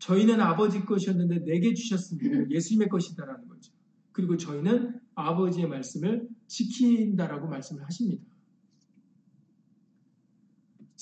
저희는 0.00 0.38
아버지 0.38 0.84
것이었는데 0.84 1.46
내게 1.46 1.72
주셨습니다. 1.72 2.50
예수님의 2.50 2.90
것이다라는 2.90 3.48
거죠. 3.48 3.72
그리고 4.10 4.36
저희는 4.36 5.00
아버지의 5.14 5.66
말씀을 5.66 6.28
지킨다라고 6.46 7.48
말씀을 7.48 7.86
하십니다. 7.86 8.31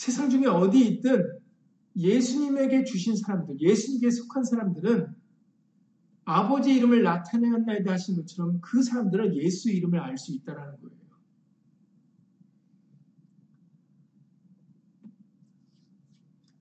세상 0.00 0.30
중에 0.30 0.47
어디 0.47 0.88
있든 0.88 1.40
예수님에게 1.95 2.85
주신 2.85 3.16
사람들, 3.16 3.61
예수님께 3.61 4.11
속한 4.11 4.45
사람들은 4.45 5.14
아버지 6.25 6.75
이름을 6.75 7.02
나타내었나이다 7.02 7.92
하신 7.92 8.16
것처럼 8.16 8.62
그 8.62 8.83
사람들은 8.83 9.37
예수 9.37 9.71
이름을 9.71 10.00
알 10.00 10.16
수 10.16 10.33
있다라는 10.33 10.80
거예요. 10.80 10.97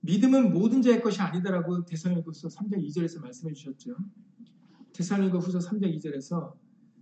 믿음은 0.02 0.52
모든 0.52 0.82
자의 0.82 1.00
것이 1.00 1.22
아니다라고 1.22 1.86
대살로니가후서 1.86 2.48
3장 2.48 2.86
2절에서 2.88 3.22
말씀해 3.22 3.54
주셨죠. 3.54 3.96
대살로니가후서 4.92 5.60
3장 5.60 5.96
2절에서 5.96 6.52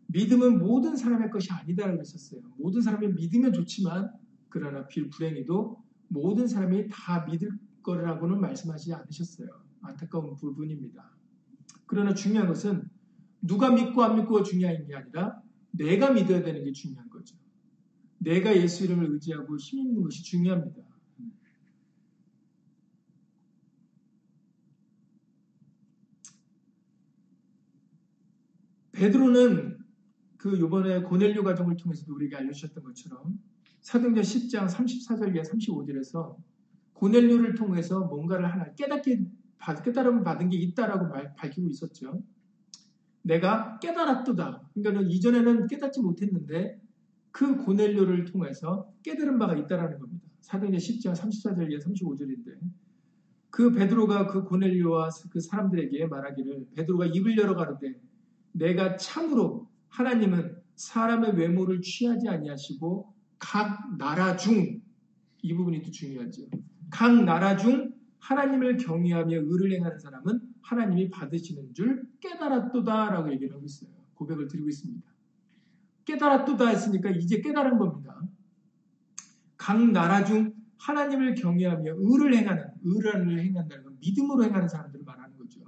믿음은 0.07 0.61
모든 0.61 0.95
사람의 0.95 1.31
것이 1.31 1.51
아니다라고 1.51 1.99
했었어요. 1.99 2.43
모든 2.59 2.81
사람이 2.81 3.09
믿으면 3.15 3.53
좋지만 3.53 4.13
그러나 4.49 4.87
빌 4.87 5.11
불행히도 5.11 5.88
모든 6.09 6.47
사람이 6.47 6.89
다 6.91 7.25
믿을 7.27 7.51
거라고는 7.83 8.41
말씀하지 8.41 8.95
않으셨어요. 8.95 9.49
안타까운 9.81 10.35
부분입니다. 10.35 11.17
그러나 11.87 12.15
중요한 12.15 12.49
것은 12.49 12.89
누가 13.41 13.71
믿고 13.71 14.03
안 14.03 14.17
믿고가 14.17 14.43
중요한 14.43 14.87
게 14.87 14.95
아니라 14.95 15.41
내가 15.71 16.13
믿어야 16.13 16.43
되는 16.43 16.65
게 16.65 16.73
중요한 16.73 17.09
거죠. 17.09 17.37
내가 18.19 18.57
예수 18.57 18.85
이름을 18.85 19.13
의지하고 19.13 19.57
힘 19.57 19.79
있는 19.81 20.03
것이 20.03 20.23
중요합니다. 20.25 20.83
베드로는 28.93 29.79
그 30.39 30.59
요번에 30.59 31.03
고넬료 31.03 31.45
가정을 31.45 31.77
통해서도 31.77 32.13
우리에게 32.15 32.35
알려주셨던 32.35 32.83
것처럼 32.83 33.39
사도행전 33.89 34.23
10장 34.23 34.69
34절과 34.69 35.49
35절에서 35.49 36.37
고넬료를 36.93 37.55
통해서 37.55 38.01
뭔가를 38.01 38.53
하나 38.53 38.75
깨닫게 38.75 39.25
깨달음을 39.83 40.25
받은 40.25 40.51
게 40.51 40.59
있다라고 40.59 41.09
밝히고 41.35 41.71
있었죠. 41.71 42.23
내가 43.23 43.79
깨달았도다. 43.79 44.69
그러니까 44.75 45.09
이전에는 45.09 45.69
깨닫지 45.69 46.03
못했는데 46.03 46.79
그 47.31 47.57
고넬료를 47.65 48.27
통해서 48.27 48.93
깨달은 49.03 49.39
바가 49.39 49.57
있다라는 49.57 49.99
겁니다. 49.99 50.29
사도행전 50.41 50.79
10장 50.79 51.17
34절 51.17 51.73
이 51.73 51.79
35절인데 51.79 52.59
그 53.49 53.73
베드로가 53.73 54.27
그 54.27 54.45
고넬료와 54.45 55.09
그 55.31 55.41
사람들에게 55.41 56.09
말하기를 56.09 56.67
베드로가 56.75 57.07
입을 57.07 57.39
열어 57.39 57.57
가로되 57.57 57.99
내가 58.53 58.99
참으로 58.99 59.67
하나님은 59.89 60.59
사람의 60.75 61.39
외모를 61.39 61.81
취하지 61.81 62.29
아니하시고 62.29 63.18
각 63.39 63.97
나라 63.99 64.37
중 64.37 64.89
이 65.43 65.55
부분이 65.55 65.83
또 65.83 65.91
중요하죠. 65.91 66.43
각 66.91 67.25
나라 67.25 67.57
중 67.57 67.93
하나님을 68.19 68.77
경외하며 68.77 69.37
의를 69.45 69.73
행하는 69.73 69.99
사람은 69.99 70.41
하나님이 70.63 71.11
받으시는 71.11 71.75
줄 71.75 72.09
깨달았도다라고 72.21 73.33
얘기를 73.33 73.55
하고 73.55 73.65
있어요. 73.65 73.91
고백을 74.15 74.49
드리고 74.49 74.69
있습니다. 74.69 75.07
깨달았도다 76.05 76.69
했으니까 76.69 77.11
이제 77.11 77.41
깨달은 77.41 77.79
겁니다. 77.79 78.21
각 79.57 79.79
나라 79.93 80.25
중 80.25 80.53
하나님을 80.79 81.35
경외하며 81.35 81.95
의를 81.97 82.35
행하는 82.35 82.65
의를 82.83 83.39
행한다는 83.39 83.85
건 83.85 83.97
믿음으로 84.01 84.45
행하는 84.45 84.69
사람들을 84.69 85.05
말하는 85.05 85.37
거죠. 85.37 85.61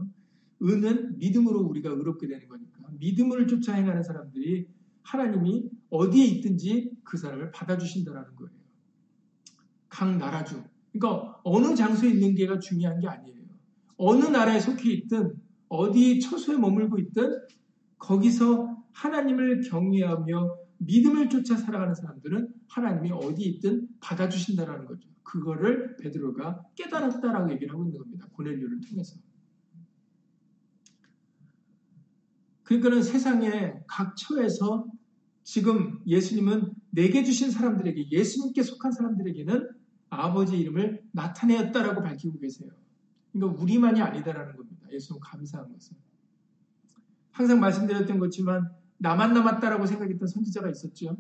의는 0.61 1.19
믿음으로 1.19 1.61
우리가 1.61 1.91
의롭게 1.91 2.27
되는 2.27 2.49
거니까 2.49 2.81
믿음을 2.99 3.47
쫓아 3.47 3.75
행하는 3.75 4.03
사람들이 4.03 4.67
하나님이 5.11 5.69
어디에 5.91 6.25
있든지 6.25 6.93
그 7.03 7.17
사람을 7.17 7.51
받아주신다라는 7.51 8.37
거예요. 8.37 8.53
각 9.89 10.17
나라 10.17 10.45
중. 10.45 10.65
그러니까 10.93 11.41
어느 11.43 11.75
장소에 11.75 12.11
있는 12.11 12.35
게가 12.37 12.61
중요한 12.61 13.01
게 13.01 13.09
아니에요. 13.09 13.41
어느 13.97 14.25
나라에 14.25 14.61
속해 14.61 14.91
있든 14.93 15.35
어디 15.69 16.21
처소에 16.21 16.57
머물고 16.59 16.99
있든 16.99 17.41
거기서 17.99 18.85
하나님을 18.93 19.63
경외하며 19.69 20.57
믿음을 20.79 21.29
쫓아 21.29 21.57
살아가는 21.57 21.93
사람들은 21.93 22.49
하나님이 22.69 23.11
어디 23.13 23.43
있든 23.43 23.89
받아주신다라는 24.01 24.87
거죠. 24.87 25.09
그거를 25.25 25.97
베드로가 25.97 26.63
깨달았다라고 26.77 27.53
얘기를 27.53 27.73
하고 27.73 27.85
있는 27.85 27.99
겁니다. 27.99 28.27
고넬료를 28.33 28.81
통해서. 28.89 29.17
그러니까는 32.63 33.03
세상의 33.03 33.83
각 33.89 34.17
처에서 34.17 34.87
지금 35.51 35.99
예수님은 36.07 36.75
내게 36.91 37.25
주신 37.25 37.51
사람들에게 37.51 38.13
예수님께 38.13 38.63
속한 38.63 38.93
사람들에게는 38.93 39.69
아버지 40.09 40.57
이름을 40.57 41.03
나타내었다라고 41.11 42.05
밝히고 42.05 42.39
계세요. 42.39 42.71
그러니까 43.33 43.61
우리만이 43.61 44.01
아니다라는 44.01 44.57
겁니다. 44.57 44.87
예수님 44.93 45.19
감사한 45.21 45.73
것은. 45.73 45.97
항상 47.33 47.59
말씀드렸던 47.59 48.21
것지만 48.21 48.71
나만 48.99 49.35
남았다라고 49.35 49.87
생각했던 49.87 50.29
선지자가 50.29 50.71
있었죠. 50.71 51.17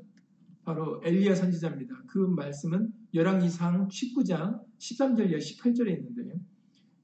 바로 0.62 1.02
엘리야 1.04 1.34
선지자입니다. 1.34 2.04
그 2.06 2.18
말씀은 2.18 2.92
열왕기상 3.12 3.88
19장 3.88 4.60
13절에 4.78 5.38
18절에 5.38 5.88
있는데요. 5.88 6.38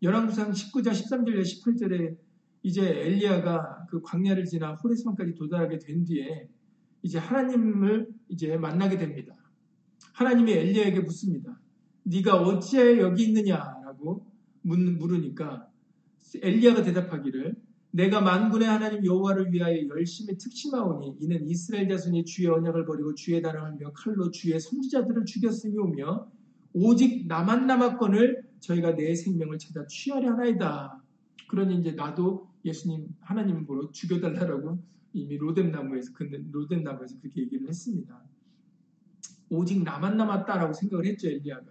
열왕기상 0.00 0.52
19장 0.52 0.92
13절에 0.92 1.42
18절에 1.42 2.16
이제 2.62 2.88
엘리야가 2.88 3.86
그 3.90 4.00
광야를 4.00 4.44
지나 4.44 4.74
호레스만까지 4.74 5.34
도달하게 5.34 5.80
된 5.80 6.04
뒤에 6.04 6.48
이제 7.06 7.18
하나님을 7.18 8.08
이제 8.28 8.56
만나게 8.56 8.98
됩니다. 8.98 9.36
하나님이 10.12 10.50
엘리야에게 10.50 11.00
묻습니다. 11.00 11.56
네가 12.02 12.42
어찌 12.42 12.78
여기 12.98 13.28
있느냐라고 13.28 14.26
물으니까 14.62 15.68
엘리야가 16.42 16.82
대답하기를 16.82 17.54
내가 17.92 18.20
만군의 18.20 18.66
하나님 18.66 19.04
여호와를 19.04 19.52
위하여 19.52 19.86
열심히 19.88 20.36
특심하오니 20.36 21.18
이는 21.20 21.48
이스라엘 21.48 21.88
자손이 21.88 22.24
주의 22.24 22.48
언약을 22.48 22.84
버리고 22.84 23.14
주의 23.14 23.40
다랑하며 23.40 23.92
칼로 23.92 24.32
주의 24.32 24.58
선지자들을 24.58 25.24
죽였으니 25.26 25.78
오며 25.78 26.28
오직 26.72 27.28
나만 27.28 27.68
남았건을 27.68 28.42
저희가 28.58 28.96
내 28.96 29.14
생명을 29.14 29.58
찾아 29.58 29.86
취하려 29.86 30.32
하나이다. 30.32 31.00
그러니 31.48 31.76
이제 31.76 31.92
나도 31.92 32.48
예수님 32.64 33.06
하나님 33.20 33.64
보러 33.64 33.92
죽여달라고 33.92 34.95
이미 35.16 35.36
로뎀 35.36 35.70
나무에서 35.70 36.12
그 36.14 36.24
로뎀 36.52 36.82
나무에서 36.82 37.18
그렇게 37.20 37.42
얘기를 37.42 37.68
했습니다. 37.68 38.22
오직 39.48 39.82
나만 39.82 40.16
남았다라고 40.16 40.72
생각을 40.72 41.06
했죠 41.06 41.28
엘리야가. 41.28 41.64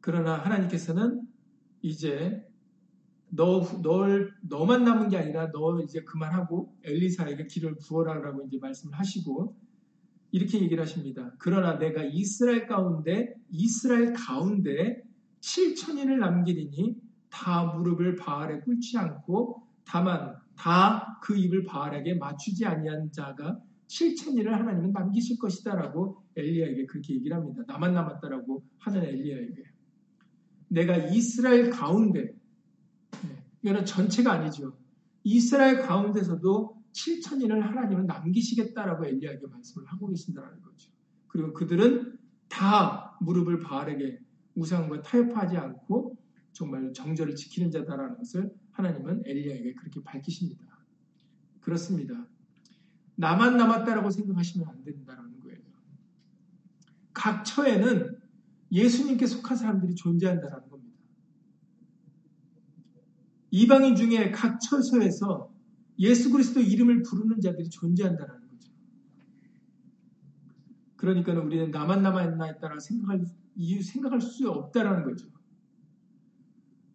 그러나 0.00 0.38
하나님께서는 0.38 1.22
이제 1.82 2.46
너, 3.28 3.62
널, 3.82 4.34
너만 4.42 4.84
남은 4.84 5.08
게 5.08 5.16
아니라 5.16 5.52
너 5.52 5.80
이제 5.82 6.02
그만하고 6.02 6.76
엘리사에게 6.82 7.46
길을 7.46 7.76
부어라라고 7.76 8.46
이제 8.46 8.58
말씀을 8.58 8.98
하시고 8.98 9.56
이렇게 10.32 10.60
얘기를 10.60 10.82
하십니다. 10.82 11.32
그러나 11.38 11.78
내가 11.78 12.02
이스라엘 12.02 12.66
가운데, 12.66 13.34
이스라엘 13.50 14.12
가운데 14.12 15.02
7천인을 15.40 16.18
남기리니 16.18 16.96
다 17.28 17.64
무릎을 17.64 18.16
바알에 18.16 18.60
꿇지 18.60 18.98
않고 18.98 19.66
다만 19.84 20.39
다 20.60 21.10
그 21.22 21.36
입을 21.36 21.64
바알에게 21.64 22.14
맞추지 22.14 22.66
아니한 22.66 23.12
자가 23.12 23.58
7천인을 23.88 24.48
하나님은 24.48 24.92
남기실 24.92 25.38
것이다라고 25.38 26.22
엘리야에게 26.36 26.86
그렇게 26.86 27.14
얘기를 27.14 27.36
합니다. 27.36 27.62
나만 27.66 27.94
남았다라고 27.94 28.62
하는 28.78 29.02
엘리야에게. 29.02 29.64
내가 30.68 30.96
이스라엘 30.96 31.70
가운데, 31.70 32.32
네, 33.22 33.42
이거는 33.62 33.84
전체가 33.84 34.32
아니죠. 34.32 34.76
이스라엘 35.24 35.80
가운데서도 35.80 36.76
7천인을 36.92 37.60
하나님은 37.60 38.06
남기시겠다라고 38.06 39.06
엘리야에게 39.06 39.46
말씀을 39.46 39.86
하고 39.86 40.08
계신다는 40.08 40.60
거죠. 40.60 40.92
그리고 41.26 41.52
그들은 41.52 42.18
다 42.48 43.16
무릎을 43.20 43.60
바알에게 43.60 44.20
우상과 44.54 45.02
타협하지 45.02 45.56
않고 45.56 46.16
정말 46.52 46.92
정절을 46.92 47.36
지키는 47.36 47.70
자다라는 47.70 48.16
것을 48.16 48.52
하나님은 48.72 49.22
엘리야에게 49.26 49.74
그렇게 49.74 50.02
밝히십니다. 50.02 50.64
그렇습니다. 51.60 52.26
나만 53.16 53.56
남았다라고 53.56 54.10
생각하시면 54.10 54.68
안 54.68 54.82
된다라는 54.82 55.40
거예요. 55.40 55.58
각 57.12 57.44
처에는 57.44 58.18
예수님께 58.72 59.26
속한 59.26 59.56
사람들이 59.56 59.94
존재한다라는 59.94 60.68
겁니다. 60.68 60.96
이방인 63.50 63.96
중에 63.96 64.30
각 64.30 64.58
처소에서 64.60 65.52
예수 65.98 66.30
그리스도 66.30 66.60
이름을 66.60 67.02
부르는 67.02 67.40
자들이 67.40 67.68
존재한다는 67.68 68.48
거죠. 68.48 68.72
그러니까 70.96 71.32
우리는 71.32 71.70
나만 71.70 72.02
남아있나 72.02 72.52
있다라 72.52 72.78
생각할 72.78 73.24
이유 73.56 73.82
생각할 73.82 74.20
수 74.20 74.48
없다라는 74.48 75.04
거죠. 75.04 75.28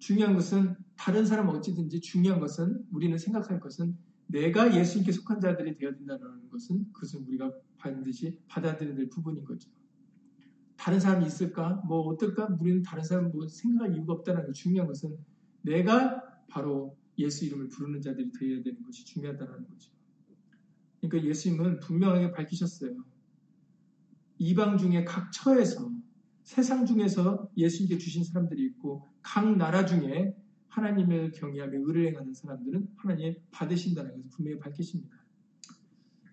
중요한 0.06 0.36
것은 0.36 0.76
다른 0.96 1.26
사람 1.26 1.50
어찌든지 1.50 2.00
중요한 2.00 2.40
것은 2.40 2.86
우리는 2.92 3.18
생각할 3.18 3.60
것은 3.60 3.98
내가 4.28 4.76
예수님께 4.76 5.12
속한 5.12 5.40
자들이 5.40 5.78
되어야 5.78 5.96
된다는 5.96 6.48
것은 6.52 6.94
그것은 6.94 7.26
우리가 7.26 7.52
반드시 7.80 8.40
받아들여야 8.48 8.94
될 8.94 9.10
부분인 9.10 9.44
거죠. 9.44 9.68
다른 10.78 11.00
사람이 11.00 11.26
있을까? 11.26 11.82
뭐 11.88 12.02
어떨까? 12.02 12.56
우리는 12.60 12.84
다른 12.84 13.04
사람 13.04 13.32
뭐 13.32 13.48
생각할 13.48 13.96
이유가 13.96 14.14
없다는 14.14 14.46
거 14.46 14.52
중요한 14.52 14.88
것은 14.88 15.18
내가 15.64 16.22
바로 16.50 16.96
예수 17.18 17.46
이름을 17.46 17.70
부르는 17.70 18.00
자들이 18.02 18.32
되어야 18.32 18.62
되는 18.62 18.84
것이 18.84 19.06
중요하다는 19.06 19.68
거죠. 19.68 19.92
그러니까 21.02 21.28
예수님은 21.28 21.80
분명하게 21.80 22.32
밝히셨어요. 22.32 22.96
이방 24.38 24.78
중에 24.78 25.04
각 25.04 25.32
처에서 25.32 25.90
세상 26.46 26.86
중에서 26.86 27.50
예수님께 27.58 27.98
주신 27.98 28.24
사람들이 28.24 28.64
있고 28.68 29.08
각 29.24 29.58
나라 29.58 29.84
중에 29.84 30.36
하나님을 30.68 31.32
경외하며 31.32 31.80
의를 31.80 32.08
행하는 32.08 32.36
사람들은 32.36 32.88
하나님 32.98 33.36
받으신다는 33.50 34.12
것을 34.12 34.30
분명히 34.30 34.60
밝히십니다. 34.60 35.18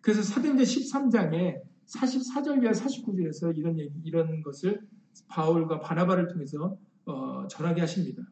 그래서 0.02 0.22
사도행전 0.22 0.66
13장에 0.66 1.62
44절과 1.86 2.72
49절에서 2.72 3.56
이런 3.56 3.78
얘기, 3.78 3.92
이런 4.04 4.42
것을 4.42 4.86
바울과 5.28 5.80
바나바를 5.80 6.28
통해서 6.28 6.76
어, 7.06 7.46
전하게 7.48 7.80
하십니다. 7.80 8.22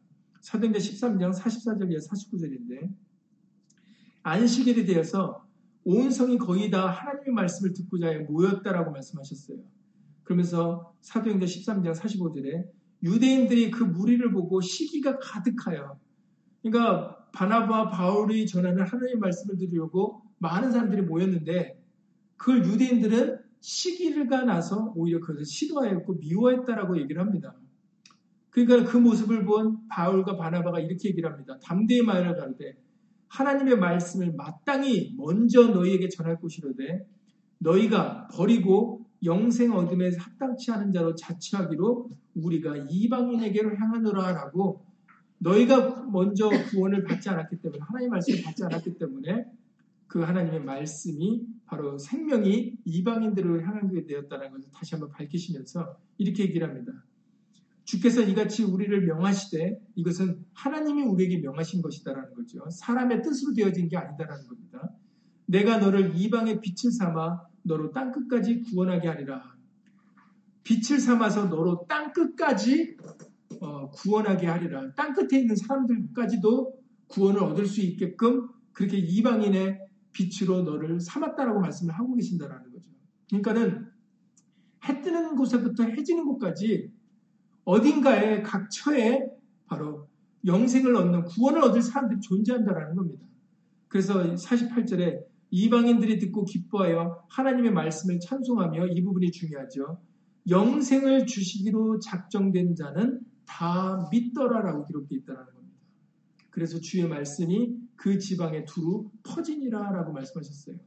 사도행전 0.41 0.79
13장 0.79 1.33
44절과 1.33 2.07
49절인데 2.07 2.93
안식일이 4.21 4.85
되어서 4.85 5.47
온 5.83 6.11
성이 6.11 6.37
거의 6.37 6.69
다 6.69 6.91
하나님의 6.91 7.33
말씀을 7.33 7.73
듣고자 7.73 8.19
모였다라고 8.29 8.91
말씀하셨어요. 8.91 9.80
그러면서 10.31 10.93
사도행전 11.01 11.47
13장 11.47 11.93
45절에 11.93 12.65
유대인들이 13.03 13.71
그 13.71 13.83
무리를 13.83 14.31
보고 14.31 14.61
시기가 14.61 15.19
가득하여 15.19 15.99
그러니까 16.61 17.17
바나바 17.33 17.89
바울이 17.89 18.45
전하는 18.47 18.83
하나님의 18.83 19.17
말씀을 19.17 19.57
들으려고 19.57 20.21
많은 20.37 20.71
사람들이 20.71 21.01
모였는데 21.01 21.81
그걸 22.37 22.65
유대인들은 22.65 23.39
시기가 23.59 24.43
나서 24.43 24.93
오히려 24.95 25.19
그것을 25.19 25.45
싫어했고 25.45 26.15
미워했다라고 26.15 26.99
얘기를 26.99 27.21
합니다. 27.21 27.55
그러니까 28.49 28.89
그 28.89 28.97
모습을 28.97 29.45
본 29.45 29.87
바울과 29.87 30.37
바나바가 30.37 30.79
이렇게 30.79 31.09
얘기를 31.09 31.31
합니다. 31.31 31.57
담대히 31.63 32.05
가르되 32.05 32.77
하나님의 33.27 33.77
말씀을 33.77 34.33
마땅히 34.33 35.13
먼저 35.17 35.67
너희에게 35.67 36.09
전할 36.09 36.39
것이로되 36.39 37.05
너희가 37.59 38.27
버리고 38.29 39.00
영생 39.23 39.73
얻음에 39.73 40.11
합당치 40.17 40.71
않은 40.71 40.93
자로 40.93 41.15
자처하기로 41.15 42.09
우리가 42.35 42.75
이방인에게로 42.89 43.75
향하노라라고 43.75 44.85
너희가 45.37 46.05
먼저 46.11 46.49
구원을 46.49 47.03
받지 47.03 47.29
않았기 47.29 47.61
때문에 47.61 47.81
하나님의 47.81 48.09
말씀을 48.09 48.43
받지 48.43 48.63
않았기 48.63 48.97
때문에 48.97 49.45
그 50.07 50.21
하나님의 50.21 50.63
말씀이 50.63 51.45
바로 51.65 51.97
생명이 51.97 52.73
이방인들을 52.85 53.65
향하게 53.65 54.05
되었다는 54.05 54.51
것을 54.51 54.69
다시 54.73 54.95
한번 54.95 55.09
밝히시면서 55.11 55.97
이렇게 56.17 56.43
얘기를 56.43 56.67
합니다. 56.67 56.91
주께서 57.85 58.21
이같이 58.21 58.63
우리를 58.63 59.05
명하시되 59.05 59.81
이것은 59.95 60.45
하나님이 60.53 61.03
우리에게 61.03 61.39
명하신 61.39 61.81
것이다라는 61.81 62.33
거죠. 62.35 62.69
사람의 62.69 63.21
뜻으로 63.21 63.53
되어진 63.53 63.87
게 63.87 63.97
아니다라는 63.97 64.47
겁니다. 64.47 64.93
내가 65.45 65.77
너를 65.77 66.13
이방의 66.15 66.61
빛을 66.61 66.91
삼아 66.91 67.50
너로 67.63 67.91
땅 67.91 68.11
끝까지 68.11 68.61
구원하게 68.61 69.07
하리라. 69.07 69.55
빛을 70.63 70.99
삼아서 70.99 71.45
너로 71.45 71.85
땅 71.87 72.13
끝까지 72.13 72.97
어, 73.61 73.89
구원하게 73.89 74.47
하리라. 74.47 74.93
땅 74.95 75.13
끝에 75.13 75.41
있는 75.41 75.55
사람들까지도 75.55 76.79
구원을 77.07 77.43
얻을 77.43 77.65
수 77.65 77.81
있게끔 77.81 78.47
그렇게 78.71 78.97
이방인의 78.97 79.79
빛으로 80.13 80.63
너를 80.63 80.99
삼았다라고 80.99 81.59
말씀을 81.59 81.93
하고 81.93 82.15
계신다라는 82.15 82.71
거죠. 82.71 82.89
그러니까는 83.29 83.87
해 84.85 85.01
뜨는 85.01 85.35
곳에부터 85.35 85.83
해 85.83 86.03
지는 86.03 86.25
곳까지 86.25 86.91
어딘가에 87.65 88.41
각 88.41 88.69
처에 88.71 89.27
바로 89.67 90.07
영생을 90.45 90.95
얻는 90.95 91.25
구원을 91.25 91.61
얻을 91.63 91.81
사람들이 91.81 92.19
존재한다라는 92.21 92.95
겁니다. 92.95 93.23
그래서 93.87 94.23
48절에 94.23 95.30
이방인들이 95.51 96.17
듣고 96.17 96.45
기뻐하여 96.45 97.25
하나님의 97.29 97.71
말씀을 97.71 98.19
찬송하며 98.19 98.87
이 98.87 99.03
부분이 99.03 99.31
중요하죠. 99.31 100.01
영생을 100.49 101.25
주시기로 101.27 101.99
작정된 101.99 102.75
자는 102.75 103.21
다 103.45 104.07
믿더라라고 104.11 104.85
기록되어 104.85 105.19
있다는 105.19 105.45
겁니다. 105.53 105.77
그래서 106.49 106.79
주의 106.79 107.07
말씀이 107.07 107.77
그 107.95 108.17
지방에 108.17 108.65
두루 108.65 109.11
퍼지니라라고 109.23 110.13
말씀하셨어요. 110.13 110.77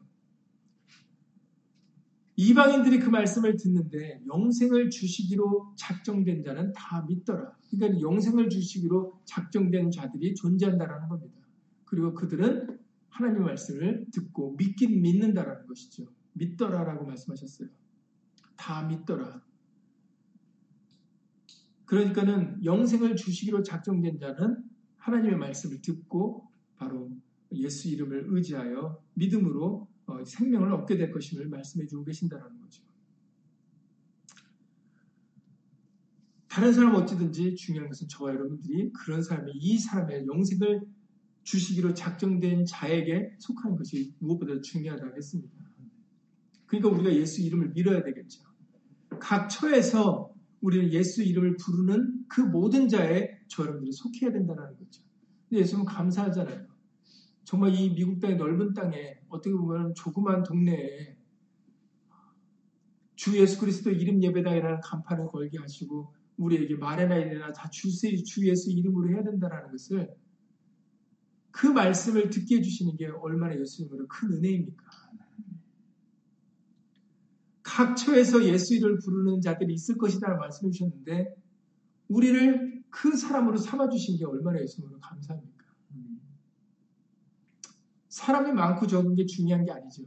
이방인들이 2.36 2.98
그 2.98 3.10
말씀을 3.10 3.56
듣는데 3.56 4.20
영생을 4.26 4.90
주시기로 4.90 5.74
작정된 5.76 6.42
자는 6.42 6.72
다 6.72 7.04
믿더라. 7.06 7.52
그러니까 7.70 8.00
영생을 8.00 8.48
주시기로 8.48 9.20
작정된 9.24 9.92
자들이 9.92 10.34
존재한다라는 10.34 11.08
겁니다. 11.08 11.34
그리고 11.84 12.12
그들은 12.12 12.78
하나님 13.14 13.44
말씀을 13.44 14.06
듣고 14.12 14.56
믿긴 14.56 15.00
믿는다라는 15.00 15.66
것이죠. 15.68 16.04
믿더라라고 16.32 17.06
말씀하셨어요. 17.06 17.68
다 18.56 18.82
믿더라. 18.82 19.40
그러니까는 21.84 22.64
영생을 22.64 23.14
주시기로 23.14 23.62
작정된 23.62 24.18
자는 24.18 24.64
하나님의 24.96 25.36
말씀을 25.36 25.80
듣고 25.80 26.50
바로 26.76 27.16
예수 27.52 27.88
이름을 27.88 28.24
의지하여 28.30 29.00
믿음으로 29.14 29.88
어, 30.06 30.24
생명을 30.24 30.72
얻게 30.72 30.96
될 30.96 31.12
것임을 31.12 31.48
말씀해 31.48 31.86
주고 31.86 32.04
계신다는 32.04 32.60
거죠. 32.60 32.82
다른 36.48 36.72
사람 36.72 36.96
어찌든지 36.96 37.54
중요한 37.54 37.88
것은 37.88 38.08
저와 38.08 38.34
여러분들이 38.34 38.92
그런 38.92 39.22
사람이 39.22 39.52
이 39.54 39.78
사람의 39.78 40.26
영생을 40.26 40.82
주시기로 41.44 41.94
작정된 41.94 42.64
자에게 42.66 43.36
속하는 43.38 43.76
것이 43.76 44.14
무엇보다 44.18 44.60
중요하다고 44.60 45.16
했습니다. 45.16 45.52
그러니까 46.66 46.88
우리가 46.90 47.14
예수 47.14 47.42
이름을 47.42 47.70
믿어야 47.70 48.02
되겠죠. 48.02 48.42
각 49.20 49.48
처에서 49.48 50.34
우리는 50.60 50.92
예수 50.92 51.22
이름을 51.22 51.56
부르는 51.56 52.24
그 52.28 52.40
모든 52.40 52.88
자에 52.88 53.30
저 53.48 53.62
여러분들이 53.62 53.92
속해야 53.92 54.32
된다는 54.32 54.76
거죠. 54.76 55.02
근데 55.48 55.60
예수님은 55.60 55.84
감사하잖아요. 55.84 56.66
정말 57.44 57.74
이 57.74 57.94
미국 57.94 58.18
땅의 58.18 58.38
넓은 58.38 58.72
땅에 58.72 59.18
어떻게 59.28 59.54
보면 59.54 59.94
조그만 59.94 60.42
동네에 60.42 61.16
주 63.16 63.38
예수 63.38 63.60
그리스도 63.60 63.90
이름 63.90 64.22
예배당이라는 64.22 64.80
간판을 64.80 65.26
걸게 65.28 65.58
하시고 65.58 66.14
우리에게 66.38 66.76
말해나 66.76 67.16
이래나 67.16 67.52
다주 67.52 67.88
주 68.24 68.48
예수 68.48 68.72
이름으로 68.72 69.10
해야 69.10 69.22
된다는 69.22 69.70
것을 69.70 70.14
그 71.54 71.68
말씀을 71.68 72.30
듣게 72.30 72.56
해주시는 72.56 72.96
게 72.96 73.06
얼마나 73.06 73.56
예수님으로 73.56 74.08
큰 74.08 74.32
은혜입니까? 74.32 74.84
각 77.62 77.96
처에서 77.96 78.44
예수 78.44 78.74
이름을 78.74 78.98
부르는 78.98 79.40
자들이 79.40 79.72
있을 79.72 79.96
것이다라는 79.96 80.40
말씀해 80.40 80.72
주셨는데 80.72 81.32
우리를 82.08 82.82
그 82.90 83.16
사람으로 83.16 83.56
삼아주신 83.56 84.18
게 84.18 84.24
얼마나 84.24 84.60
예수님으로 84.60 84.98
감사합니까? 84.98 85.64
사람이 88.08 88.52
많고 88.52 88.88
적은 88.88 89.14
게 89.14 89.24
중요한 89.24 89.64
게 89.64 89.70
아니죠. 89.70 90.02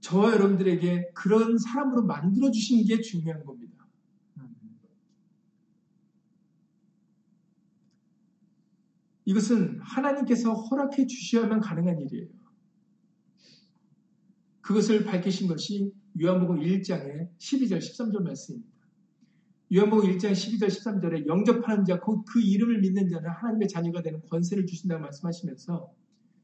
저와 0.00 0.32
여러분들에게 0.32 1.10
그런 1.12 1.58
사람으로 1.58 2.04
만들어주신 2.04 2.86
게 2.86 3.00
중요한 3.00 3.44
겁니다. 3.44 3.71
이것은 9.32 9.80
하나님께서 9.80 10.52
허락해 10.52 11.06
주셔야만 11.06 11.60
가능한 11.60 12.00
일이에요. 12.00 12.28
그것을 14.60 15.04
밝히신 15.04 15.48
것이 15.48 15.92
요한복음 16.20 16.60
1장의 16.60 17.30
12절 17.38 17.78
13절 17.78 18.22
말씀입니다. 18.22 18.70
요한복음 19.74 20.10
1장 20.10 20.32
12절 20.32 20.66
13절에 20.66 21.26
영접하는 21.26 21.84
자, 21.86 21.98
그, 21.98 22.22
그 22.24 22.42
이름을 22.42 22.80
믿는 22.80 23.08
자는 23.08 23.30
하나님의 23.30 23.68
자녀가 23.68 24.02
되는 24.02 24.20
권세를 24.28 24.66
주신다고 24.66 25.00
말씀하시면서 25.00 25.90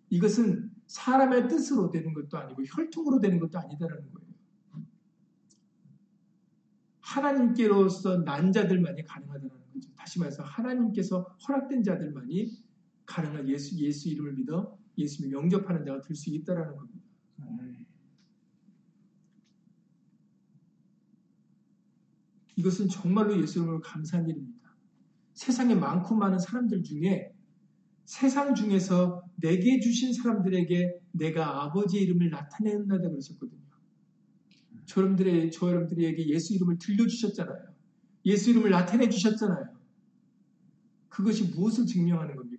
이것은 0.08 0.70
사람의 0.86 1.48
뜻으로 1.48 1.90
되는 1.90 2.14
것도 2.14 2.38
아니고 2.38 2.62
혈통으로 2.64 3.20
되는 3.20 3.38
것도 3.38 3.58
아니다라는 3.58 4.10
거예요. 4.10 4.28
하나님께로서 7.00 8.24
난 8.24 8.50
자들만이 8.50 9.04
가능하다는 9.04 9.48
거죠. 9.50 9.90
다시 9.94 10.18
말해서 10.18 10.42
하나님께서 10.42 11.36
허락된 11.46 11.82
자들만이 11.82 12.67
가능한 13.08 13.48
예수 13.48 13.76
예수 13.78 14.08
이름을 14.10 14.34
믿어 14.34 14.78
예수님을 14.96 15.36
영접하는 15.36 15.84
자가 15.84 16.02
될 16.02 16.14
수 16.14 16.30
있다라는 16.30 16.76
겁니다. 16.76 17.00
이것은 22.56 22.88
정말로 22.88 23.40
예수 23.40 23.60
이름으로 23.60 23.80
감사한 23.80 24.28
일입니다. 24.28 24.74
세상에 25.32 25.74
많고 25.74 26.16
많은 26.16 26.38
사람들 26.40 26.82
중에 26.82 27.32
세상 28.04 28.54
중에서 28.54 29.22
내게 29.36 29.78
주신 29.78 30.12
사람들에게 30.12 31.00
내가 31.12 31.64
아버지의 31.64 32.02
이름을 32.04 32.30
나타낸다 32.30 32.98
그러셨거든요. 32.98 33.62
저 34.86 35.00
여러분들의, 35.00 35.52
저 35.52 35.68
여러분들에게 35.68 36.26
예수 36.28 36.54
이름을 36.54 36.78
들려주셨잖아요. 36.78 37.74
예수 38.24 38.50
이름을 38.50 38.70
나타내 38.70 39.08
주셨잖아요. 39.08 39.78
그것이 41.08 41.44
무엇을 41.54 41.86
증명하는 41.86 42.34
겁니까? 42.34 42.57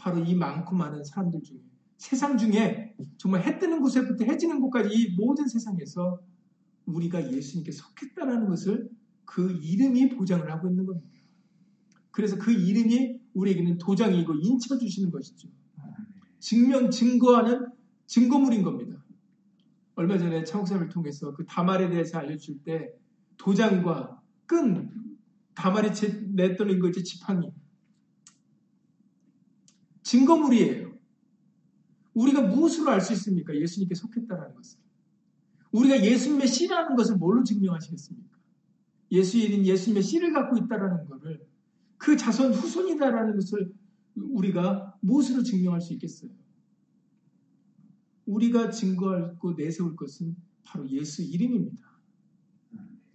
바로 0.00 0.24
이 0.24 0.34
많고 0.34 0.74
많은 0.74 1.04
사람들 1.04 1.42
중에 1.42 1.58
세상 1.98 2.38
중에 2.38 2.96
정말 3.18 3.44
해 3.44 3.58
뜨는 3.58 3.80
곳에부터 3.82 4.24
해 4.24 4.38
지는 4.38 4.60
곳까지 4.60 4.88
이 4.92 5.14
모든 5.16 5.46
세상에서 5.46 6.18
우리가 6.86 7.30
예수님께 7.30 7.70
속했다라는 7.70 8.48
것을 8.48 8.88
그 9.26 9.52
이름이 9.62 10.08
보장을 10.16 10.50
하고 10.50 10.68
있는 10.68 10.86
겁니다. 10.86 11.08
그래서 12.10 12.36
그 12.38 12.50
이름이 12.50 13.20
우리에게는 13.34 13.78
도장이고 13.78 14.34
인쳐 14.34 14.78
주시는 14.78 15.10
것이죠. 15.10 15.48
증명, 16.40 16.90
증거하는 16.90 17.66
증거물인 18.06 18.62
겁니다. 18.62 19.04
얼마 19.94 20.16
전에 20.16 20.42
차옥사를 20.42 20.88
통해서 20.88 21.34
그 21.34 21.44
다말에 21.44 21.90
대해서 21.90 22.18
알려줄 22.18 22.62
때 22.64 22.94
도장과 23.36 24.22
끈, 24.46 24.90
다말이 25.54 25.90
냈던 26.34 26.70
이거 26.70 26.88
이제 26.88 27.02
지팡이. 27.02 27.52
증거물이에요. 30.10 30.90
우리가 32.14 32.42
무엇으로 32.42 32.90
알 32.90 33.00
수 33.00 33.12
있습니까? 33.12 33.56
예수님께 33.56 33.94
속했다는 33.94 34.54
것을. 34.56 34.80
우리가 35.70 36.04
예수님의 36.04 36.48
씨라는 36.48 36.96
것을 36.96 37.16
뭘로 37.16 37.44
증명하시겠습니까? 37.44 38.36
예수인 39.12 39.64
예수님의 39.64 40.02
씨를 40.02 40.32
갖고 40.32 40.56
있다는 40.56 41.06
것을 41.08 41.46
그 41.96 42.16
자손 42.16 42.52
후손이다라는 42.52 43.36
것을 43.36 43.72
우리가 44.16 44.96
무엇으로 45.00 45.44
증명할 45.44 45.80
수 45.80 45.92
있겠어요? 45.92 46.30
우리가 48.26 48.70
증거하고 48.70 49.52
내세울 49.52 49.94
것은 49.94 50.34
바로 50.64 50.88
예수 50.90 51.22
이름입니다. 51.22 51.88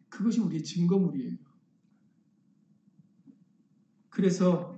그것이 0.07 0.39
우리의 0.39 0.63
증거물이에요. 0.63 1.37
그래서 4.09 4.74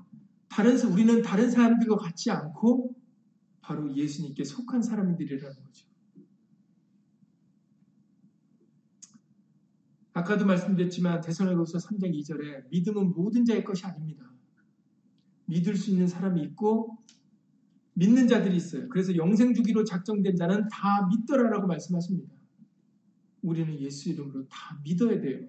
다른 0.49 0.77
우리는 0.77 1.21
다른 1.21 1.49
사람들과 1.51 1.97
같지 1.97 2.31
않고 2.31 2.95
바로 3.61 3.93
예수님께 3.95 4.43
속한 4.43 4.81
사람들이라는 4.81 5.55
거죠. 5.63 5.87
아까도 10.13 10.45
말씀드렸지만 10.45 11.21
대선로서 11.21 11.77
3장 11.77 12.11
2절에 12.11 12.69
믿음은 12.69 13.13
모든 13.13 13.45
자의 13.45 13.63
것이 13.63 13.85
아닙니다. 13.85 14.25
믿을 15.45 15.75
수 15.75 15.91
있는 15.91 16.07
사람이 16.07 16.41
있고 16.41 16.97
믿는 17.93 18.27
자들이 18.27 18.55
있어요. 18.55 18.87
그래서 18.89 19.15
영생 19.15 19.53
주기로 19.53 19.83
작정된 19.83 20.35
자는 20.35 20.67
다 20.69 21.07
믿더라라고 21.09 21.67
말씀하십니다. 21.67 22.31
우리는 23.41 23.79
예수 23.79 24.09
이름으로 24.09 24.47
다 24.47 24.79
믿어야 24.83 25.19
돼요. 25.19 25.47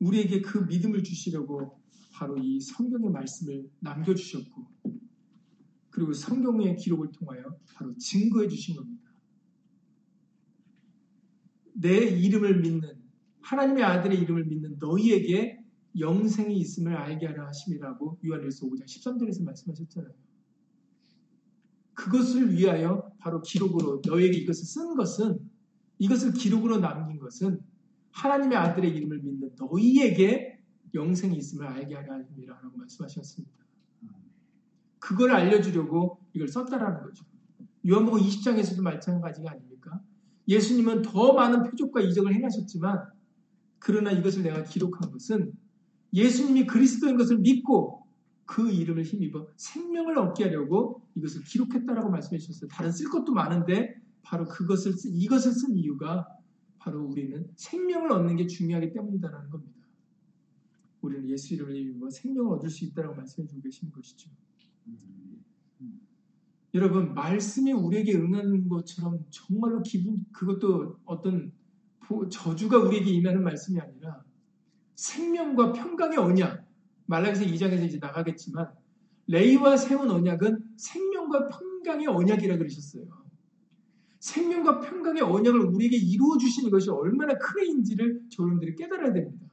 우리에게 0.00 0.40
그 0.40 0.58
믿음을 0.58 1.02
주시려고 1.02 1.80
바로 2.12 2.36
이 2.38 2.60
성경의 2.60 3.10
말씀을 3.10 3.70
남겨주셨고, 3.80 4.66
그리고 5.90 6.12
성경의 6.12 6.76
기록을 6.76 7.12
통하여 7.12 7.44
바로 7.74 7.96
증거해 7.96 8.48
주신 8.48 8.76
겁니다. 8.76 9.10
내 11.74 11.96
이름을 11.96 12.60
믿는 12.60 13.00
하나님의 13.40 13.82
아들의 13.84 14.18
이름을 14.20 14.44
믿는 14.44 14.76
너희에게 14.78 15.64
영생이 15.98 16.56
있음을 16.58 16.94
알게 16.94 17.26
하려 17.26 17.46
하심이라고 17.46 18.20
요한일서 18.24 18.66
5장 18.66 18.84
13절에서 18.84 19.44
말씀하셨잖아요. 19.44 20.12
그것을 21.94 22.52
위하여 22.52 23.12
바로 23.18 23.42
기록으로 23.42 24.00
너에게 24.06 24.38
이것을 24.38 24.64
쓴 24.64 24.94
것은 24.94 25.38
이것을 25.98 26.32
기록으로 26.32 26.78
남긴 26.78 27.18
것은 27.18 27.60
하나님의 28.12 28.56
아들의 28.56 28.90
이름을 28.96 29.18
믿는 29.18 29.50
너희에게 29.58 30.58
영생이 30.94 31.36
있음을 31.36 31.66
알게 31.66 31.94
하려 31.94 32.12
함이라고 32.14 32.76
말씀하셨습니다. 32.76 33.54
그걸 34.98 35.32
알려주려고 35.32 36.20
이걸 36.34 36.48
썼다라는 36.48 37.02
거죠. 37.02 37.24
요한복음 37.88 38.20
20장에서도 38.20 38.82
마찬가지가 38.82 39.50
아닙니까? 39.50 40.00
예수님은 40.48 41.02
더 41.02 41.32
많은 41.32 41.62
표적과 41.64 42.00
이적을 42.00 42.34
행하셨지만 42.34 43.08
그러나 43.78 44.10
이것을 44.10 44.42
내가 44.42 44.62
기록한 44.64 45.10
것은 45.10 45.52
예수님이 46.12 46.66
그리스도인 46.66 47.16
것을 47.16 47.38
믿고 47.38 48.06
그 48.44 48.70
이름을 48.70 49.04
힘입어 49.04 49.46
생명을 49.56 50.18
얻게 50.18 50.44
하려고 50.44 51.02
이것을 51.14 51.44
기록했다라고 51.44 52.10
말씀해 52.10 52.38
주셨어요. 52.38 52.68
다른 52.68 52.90
쓸 52.90 53.08
것도 53.08 53.32
많은데 53.32 53.94
바로 54.22 54.44
그것을 54.46 54.92
쓴, 54.92 55.12
이것을 55.14 55.52
쓴 55.52 55.76
이유가 55.76 56.26
바로 56.80 57.04
우리는 57.04 57.46
생명을 57.56 58.10
얻는 58.10 58.36
게 58.36 58.46
중요하기 58.46 58.92
때문이다라는 58.92 59.50
겁니다. 59.50 59.86
우리는 61.02 61.28
예수 61.28 61.54
이름을 61.54 61.76
힘입어 61.76 62.10
생명을 62.10 62.56
얻을 62.56 62.68
수 62.68 62.84
있다라고 62.86 63.14
말씀해 63.16 63.46
주고 63.46 63.60
계시는 63.60 63.92
것이죠. 63.92 64.30
여러분 66.72 67.14
말씀이 67.14 67.72
우리에게 67.72 68.14
응하는 68.14 68.68
것처럼 68.68 69.24
정말로 69.30 69.82
기분 69.82 70.24
그것도 70.32 71.00
어떤 71.04 71.52
저주가 72.30 72.78
우리에게 72.78 73.10
임하는 73.10 73.42
말씀이 73.42 73.78
아니라 73.78 74.24
생명과 74.94 75.72
평강의 75.72 76.18
언약 76.18 76.66
말라기서 77.06 77.44
2장에서 77.44 77.84
이제 77.84 77.98
나가겠지만 77.98 78.72
레이와 79.26 79.76
세운 79.76 80.10
언약은 80.10 80.74
생명과 80.76 81.48
평강의 81.48 82.06
언약이라 82.06 82.56
그러셨어요. 82.56 83.19
생명과 84.20 84.80
평강의 84.80 85.22
언약을 85.22 85.60
우리에게 85.60 85.96
이루어 85.96 86.36
주시는 86.36 86.70
것이 86.70 86.90
얼마나 86.90 87.36
큰인지를 87.36 88.22
여러분들이 88.38 88.76
깨달아야 88.76 89.12
됩니다. 89.12 89.46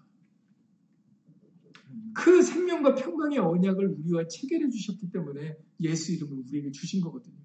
그 2.13 2.41
생명과 2.41 2.95
평강의 2.95 3.39
언약을 3.39 3.95
우리와 3.99 4.27
체결해 4.27 4.69
주셨기 4.69 5.09
때문에 5.11 5.57
예수 5.81 6.11
이름을 6.13 6.43
우리에게 6.47 6.71
주신 6.71 7.01
거거든요. 7.01 7.37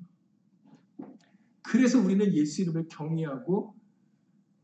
그래서 1.62 2.00
우리는 2.00 2.32
예수 2.34 2.62
이름을 2.62 2.88
경외하고 2.88 3.76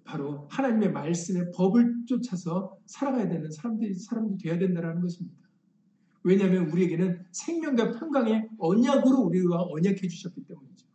바로 0.04 0.48
하나님의 0.50 0.92
말씀의 0.92 1.52
법을 1.54 2.06
쫓아서 2.06 2.76
살아가야 2.86 3.28
되는 3.28 3.50
사람들이 3.50 3.94
사람들이 3.94 4.38
되어야 4.38 4.58
된다는 4.58 5.00
것입니다. 5.00 5.38
왜냐하면 6.24 6.70
우리에게는 6.70 7.24
생명과 7.30 7.92
평강의 7.98 8.48
언약으로 8.58 9.18
우리와 9.20 9.62
언약해 9.70 10.08
주셨기 10.08 10.44
때문이죠. 10.44 10.88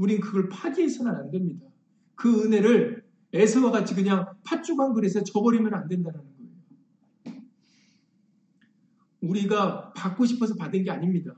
우리는 0.00 0.22
그걸 0.22 0.48
파기해서는 0.48 1.14
안 1.14 1.30
됩니다. 1.30 1.66
그 2.14 2.42
은혜를 2.42 3.04
에서와 3.32 3.70
같이 3.70 3.94
그냥 3.94 4.26
팥죽 4.44 4.80
한 4.80 4.94
그릇에 4.94 5.22
줘버리면 5.22 5.74
안 5.74 5.86
된다는 5.88 6.20
거예요. 6.20 7.42
우리가 9.20 9.92
받고 9.92 10.24
싶어서 10.24 10.54
받은 10.56 10.84
게 10.84 10.90
아닙니다. 10.90 11.34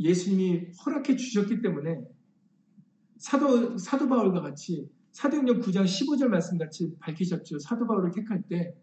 예수님이 0.00 0.70
허락해 0.84 1.14
주셨기 1.14 1.60
때문에 1.60 2.00
사도, 3.18 3.76
사도 3.76 4.08
바울과 4.08 4.40
같이 4.40 4.88
사도행전 5.12 5.60
9장 5.60 5.84
15절 5.84 6.28
말씀 6.28 6.56
같이 6.56 6.96
밝히셨죠. 6.98 7.58
사도 7.58 7.86
바울을 7.86 8.12
택할 8.12 8.42
때 8.48 8.74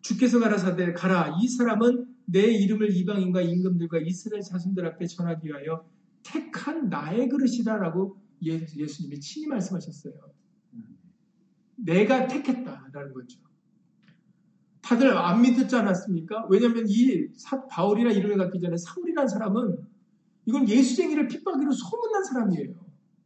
주께서 0.00 0.40
가라사대 0.40 0.94
가라 0.94 1.36
이 1.40 1.46
사람은 1.46 2.06
내 2.24 2.40
이름을 2.40 2.96
이방인과 2.96 3.42
임금들과 3.42 3.98
이스라엘 3.98 4.42
자손들 4.42 4.84
앞에 4.86 5.06
전하기 5.06 5.46
위하여 5.46 5.86
택한 6.26 6.88
나의 6.88 7.28
그릇이다라고 7.28 8.20
예수 8.42 9.02
님이 9.02 9.20
친히 9.20 9.46
말씀하셨어요. 9.46 10.14
내가 11.76 12.26
택했다라는 12.26 13.12
거죠. 13.12 13.40
다들 14.82 15.16
안 15.16 15.42
믿었지 15.42 15.74
않았습니까? 15.74 16.46
왜냐하면 16.48 16.84
이 16.88 17.28
사, 17.34 17.66
바울이나 17.66 18.10
이름을 18.10 18.36
갖기 18.38 18.60
전에 18.60 18.76
사울이라는 18.76 19.28
사람은 19.28 19.76
이건 20.46 20.68
예수쟁이를 20.68 21.28
핍박으로 21.28 21.72
소문난 21.72 22.24
사람이에요. 22.24 22.74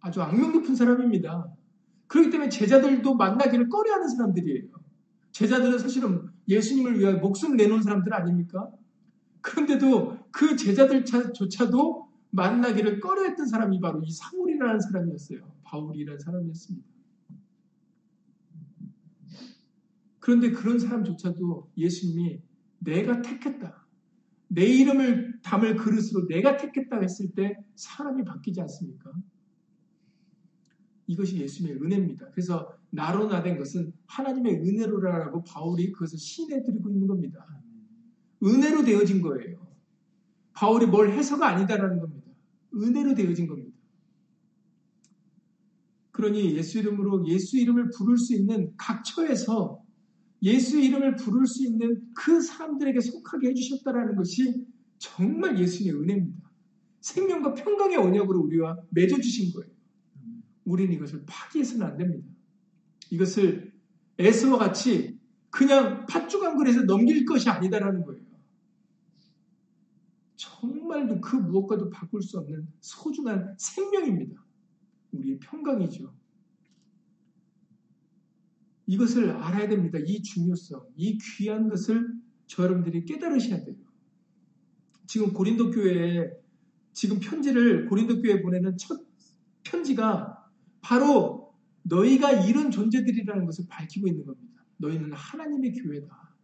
아주 0.00 0.22
악명 0.22 0.52
높은 0.52 0.74
사람입니다. 0.74 1.52
그렇기 2.06 2.30
때문에 2.30 2.48
제자들도 2.48 3.14
만나기를 3.14 3.68
꺼려하는 3.68 4.08
사람들이에요. 4.08 4.68
제자들은 5.32 5.78
사실은 5.78 6.28
예수님을 6.48 6.98
위하여 6.98 7.18
목숨을 7.18 7.56
내놓은 7.56 7.82
사람들 7.82 8.12
아닙니까? 8.12 8.70
그런데도 9.42 10.18
그 10.30 10.56
제자들조차도 10.56 12.09
만나기를 12.30 13.00
꺼려했던 13.00 13.46
사람이 13.46 13.80
바로 13.80 14.02
이 14.02 14.10
사울이라는 14.10 14.80
사람이었어요. 14.80 15.40
바울이라는 15.64 16.18
사람이었습니다. 16.18 16.88
그런데 20.20 20.50
그런 20.50 20.78
사람조차도 20.78 21.72
예수님이 21.76 22.40
내가 22.78 23.20
택했다. 23.22 23.86
내 24.48 24.64
이름을 24.64 25.40
담을 25.42 25.76
그릇으로 25.76 26.26
내가 26.28 26.56
택했다 26.56 27.00
했을 27.00 27.30
때 27.34 27.56
사람이 27.74 28.24
바뀌지 28.24 28.60
않습니까? 28.60 29.12
이것이 31.06 31.38
예수님의 31.38 31.82
은혜입니다. 31.82 32.30
그래서 32.30 32.72
나로 32.90 33.26
나된 33.26 33.58
것은 33.58 33.92
하나님의 34.06 34.60
은혜로라고 34.60 35.42
바울이 35.44 35.92
그것을 35.92 36.18
시인해드리고 36.18 36.90
있는 36.90 37.06
겁니다. 37.06 37.46
은혜로 38.42 38.84
되어진 38.84 39.20
거예요. 39.22 39.66
바울이 40.52 40.86
뭘 40.86 41.10
해서가 41.12 41.48
아니다라는 41.48 42.00
겁니다. 42.00 42.19
은혜로 42.74 43.14
되어진 43.14 43.46
겁니다. 43.46 43.76
그러니 46.12 46.56
예수 46.56 46.78
이름으로 46.78 47.26
예수 47.28 47.56
이름을 47.58 47.90
부를 47.96 48.18
수 48.18 48.34
있는 48.34 48.72
각 48.76 49.02
처에서 49.04 49.82
예수 50.42 50.78
이름을 50.78 51.16
부를 51.16 51.46
수 51.46 51.64
있는 51.64 52.02
그 52.14 52.40
사람들에게 52.40 53.00
속하게 53.00 53.48
해주셨다라는 53.48 54.16
것이 54.16 54.66
정말 54.98 55.58
예수님의 55.58 56.02
은혜입니다. 56.02 56.50
생명과 57.00 57.54
평강의 57.54 57.96
언약으로 57.96 58.40
우리와 58.40 58.76
맺어주신 58.90 59.52
거예요. 59.52 59.72
우리는 60.64 60.92
이것을 60.92 61.24
파기해서는 61.26 61.86
안 61.86 61.96
됩니다. 61.96 62.28
이것을 63.10 63.72
에스와 64.18 64.58
같이 64.58 65.18
그냥 65.50 66.06
팥죽 66.06 66.42
한 66.42 66.56
그릇에 66.56 66.84
넘길 66.84 67.24
것이 67.24 67.48
아니다라는 67.48 68.04
거예요. 68.04 68.19
정말로 70.90 71.20
그 71.20 71.36
무엇과도 71.36 71.90
바꿀 71.90 72.20
수 72.20 72.38
없는 72.38 72.66
소중한 72.80 73.54
생명입니다. 73.58 74.44
우리의 75.12 75.38
평강이죠. 75.38 76.12
이것을 78.86 79.30
알아야 79.30 79.68
됩니다. 79.68 79.98
이 80.04 80.20
중요성, 80.20 80.84
이 80.96 81.16
귀한 81.18 81.68
것을 81.68 82.12
저 82.46 82.64
여러분들이 82.64 83.04
깨달으셔야 83.04 83.64
돼요. 83.64 83.76
지금 85.06 85.32
고린도 85.32 85.70
교회에 85.70 86.28
지금 86.92 87.20
편지를 87.20 87.86
고린도 87.86 88.20
교회에 88.20 88.42
보내는 88.42 88.76
첫 88.76 89.00
편지가 89.62 90.50
바로 90.80 91.54
너희가 91.82 92.32
이런 92.32 92.72
존재들이라는 92.72 93.46
것을 93.46 93.66
밝히고 93.68 94.08
있는 94.08 94.24
겁니다. 94.26 94.64
너희는 94.78 95.12
하나님의 95.12 95.72
교회다. 95.74 96.34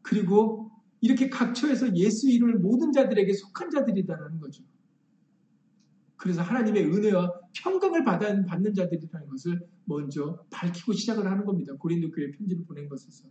그리고 0.00 0.70
이렇게 1.00 1.28
각처에서 1.28 1.94
예수 1.96 2.30
이름을 2.30 2.58
모든 2.58 2.92
자들에게 2.92 3.32
속한 3.32 3.70
자들이다라는 3.70 4.40
거죠. 4.40 4.64
그래서 6.16 6.42
하나님의 6.42 6.84
은혜와 6.84 7.32
평강을 7.54 8.04
받는 8.04 8.74
자들이라는 8.74 9.28
것을 9.28 9.66
먼저 9.84 10.44
밝히고 10.50 10.92
시작을 10.92 11.30
하는 11.30 11.44
겁니다. 11.44 11.74
고린도 11.78 12.10
교회 12.10 12.32
편지를 12.32 12.64
보낸 12.64 12.88
것에서. 12.88 13.28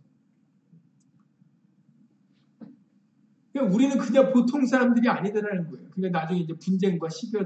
그러니까 3.52 3.74
우리는 3.74 3.98
그냥 3.98 4.32
보통 4.32 4.64
사람들이 4.64 5.08
아니다라는 5.08 5.68
거예요. 5.70 5.90
그러니까 5.90 6.20
나중에 6.20 6.40
이제 6.40 6.54
분쟁과 6.54 7.08
시비와 7.10 7.44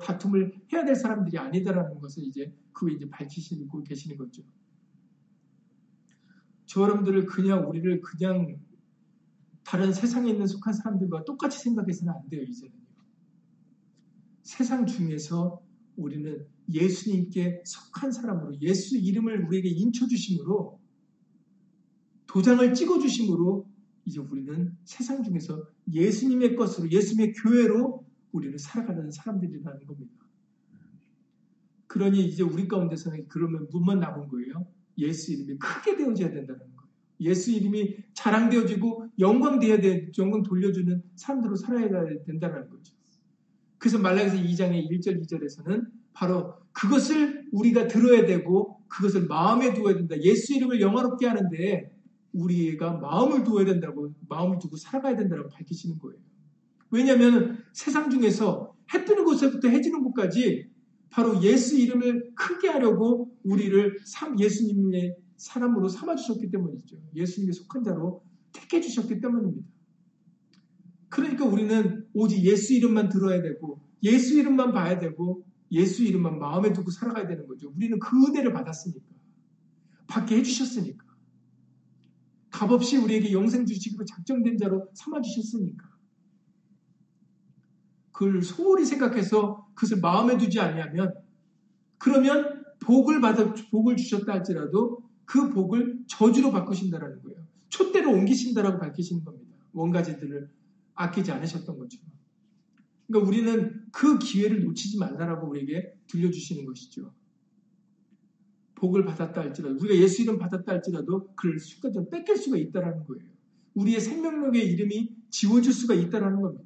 다툼을 0.00 0.60
해야 0.72 0.84
될 0.84 0.96
사람들이 0.96 1.38
아니다라는 1.38 2.00
것을 2.00 2.24
이제 2.24 2.52
그 2.72 2.90
이제 2.90 3.08
밝히시고 3.08 3.84
계시는 3.84 4.16
거죠. 4.16 4.42
저 6.66 6.82
여러분들을 6.82 7.26
그냥 7.26 7.68
우리를 7.68 8.00
그냥 8.00 8.58
다른 9.72 9.90
세상에 9.94 10.30
있는 10.30 10.46
속한 10.46 10.74
사람들과 10.74 11.24
똑같이 11.24 11.58
생각해서는 11.58 12.12
안 12.12 12.28
돼요, 12.28 12.42
이제는요. 12.42 12.76
세상 14.42 14.84
중에서 14.84 15.62
우리는 15.96 16.46
예수님께 16.70 17.62
속한 17.64 18.12
사람으로 18.12 18.60
예수 18.60 18.98
이름을 18.98 19.46
우리에게 19.46 19.70
인쳐 19.70 20.06
주심으로 20.06 20.78
도장을 22.26 22.74
찍어 22.74 22.98
주심으로 22.98 23.66
이제 24.04 24.20
우리는 24.20 24.76
세상 24.84 25.22
중에서 25.22 25.66
예수님의 25.90 26.54
것으로 26.54 26.90
예수님의 26.90 27.32
교회로 27.32 28.04
우리를 28.32 28.58
살아가는 28.58 29.10
사람들이라는 29.10 29.86
겁니다. 29.86 30.26
그러니 31.86 32.26
이제 32.26 32.42
우리 32.42 32.68
가운데서는 32.68 33.26
그러면 33.28 33.68
문만 33.72 34.00
남은 34.00 34.28
거예요. 34.28 34.66
예수 34.98 35.32
이름이 35.32 35.56
크게 35.56 35.96
되어져야 35.96 36.30
된다는. 36.30 36.71
예수 37.24 37.50
이름이 37.50 37.96
자랑되어지고 38.14 39.08
영광되어야 39.18 39.80
돼, 39.80 40.10
영광 40.18 40.42
돌려주는 40.42 41.02
사람들로 41.14 41.56
살아야 41.56 41.88
된다는 42.24 42.68
거죠. 42.68 42.94
그래서 43.78 43.98
말라기서 43.98 44.36
2장의 44.36 44.90
1절, 44.90 45.20
2절에서는 45.22 45.86
바로 46.12 46.54
그것을 46.72 47.48
우리가 47.52 47.88
들어야 47.88 48.26
되고 48.26 48.80
그것을 48.88 49.26
마음에 49.26 49.74
두어야 49.74 49.94
된다. 49.96 50.20
예수 50.20 50.54
이름을 50.54 50.80
영화롭게 50.80 51.26
하는데 51.26 51.92
우리가 52.32 52.98
마음을 52.98 53.44
두어야 53.44 53.64
된다고, 53.64 54.12
마음을 54.28 54.58
두고 54.58 54.76
살아가야 54.76 55.16
된다고 55.16 55.48
밝히시는 55.48 55.98
거예요. 55.98 56.18
왜냐하면 56.90 57.64
세상 57.72 58.10
중에서 58.10 58.74
해 58.94 59.04
뜨는 59.04 59.24
곳에서부터 59.24 59.68
해지는 59.68 60.02
곳까지 60.02 60.70
바로 61.10 61.42
예수 61.42 61.78
이름을 61.78 62.32
크게 62.34 62.68
하려고 62.68 63.34
우리를 63.44 63.98
예수님의 64.38 65.16
사람으로 65.42 65.88
삼아주셨기 65.88 66.50
때문이죠. 66.50 66.96
예수님에 67.16 67.52
속한 67.52 67.82
자로 67.82 68.24
택해 68.52 68.80
주셨기 68.80 69.20
때문입니다. 69.20 69.66
그러니까 71.08 71.44
우리는 71.44 72.06
오직 72.14 72.44
예수 72.44 72.74
이름만 72.74 73.08
들어야 73.08 73.42
되고 73.42 73.80
예수 74.04 74.38
이름만 74.38 74.72
봐야 74.72 75.00
되고 75.00 75.44
예수 75.72 76.04
이름만 76.04 76.38
마음에 76.38 76.72
두고 76.72 76.92
살아가야 76.92 77.26
되는 77.26 77.48
거죠. 77.48 77.72
우리는 77.74 77.98
그 77.98 78.16
은혜를 78.24 78.52
받았으니까. 78.52 79.04
받게 80.06 80.36
해주셨으니까. 80.36 81.04
값없이 82.50 82.98
우리에게 82.98 83.32
영생 83.32 83.66
주시기로 83.66 84.04
작정된 84.04 84.58
자로 84.58 84.90
삼아주셨으니까. 84.94 85.90
그걸 88.12 88.42
소홀히 88.42 88.84
생각해서 88.84 89.66
그것을 89.74 90.00
마음에 90.00 90.36
두지 90.38 90.60
않냐면 90.60 91.14
그러면 91.98 92.62
복을 92.80 93.20
받아 93.20 93.54
복을 93.70 93.96
주셨다 93.96 94.34
할지라도 94.34 95.11
그 95.32 95.48
복을 95.48 96.04
저주로 96.08 96.52
바꾸신다라는 96.52 97.22
거예요. 97.22 97.46
촛대로 97.70 98.12
옮기신다라고 98.12 98.78
밝히시는 98.78 99.24
겁니다. 99.24 99.56
원가지들을 99.72 100.50
아끼지 100.94 101.32
않으셨던 101.32 101.78
것처럼. 101.78 102.06
그러니까 103.06 103.30
우리는 103.30 103.86
그 103.92 104.18
기회를 104.18 104.62
놓치지 104.62 104.98
말라라고 104.98 105.48
우리에게 105.48 105.94
들려주시는 106.06 106.66
것이죠. 106.66 107.14
복을 108.74 109.06
받았다 109.06 109.40
할지라도 109.40 109.76
우리가 109.76 109.96
예수 110.02 110.20
이름 110.20 110.36
받았다 110.36 110.70
할지라도 110.70 111.32
그를 111.34 111.58
순간적으로 111.58 112.10
뺏길 112.10 112.36
수가 112.36 112.58
있다라는 112.58 113.06
거예요. 113.06 113.24
우리의 113.72 114.00
생명력의 114.00 114.70
이름이 114.70 115.16
지워질 115.30 115.72
수가 115.72 115.94
있다라는 115.94 116.42
겁니다. 116.42 116.64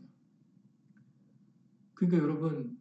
그러니까 1.95 2.21
여러분 2.21 2.77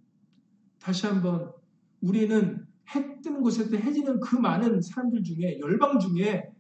다시 0.80 1.06
한번 1.06 1.54
우리는 2.02 2.64
해 2.93 3.21
뜨는 3.21 3.41
곳에서 3.41 3.76
해지는 3.78 4.19
그 4.19 4.36
많은 4.36 4.82
사람들 4.82 5.24
중에 5.24 5.60
열방 5.60 6.00
중에 6.00 6.52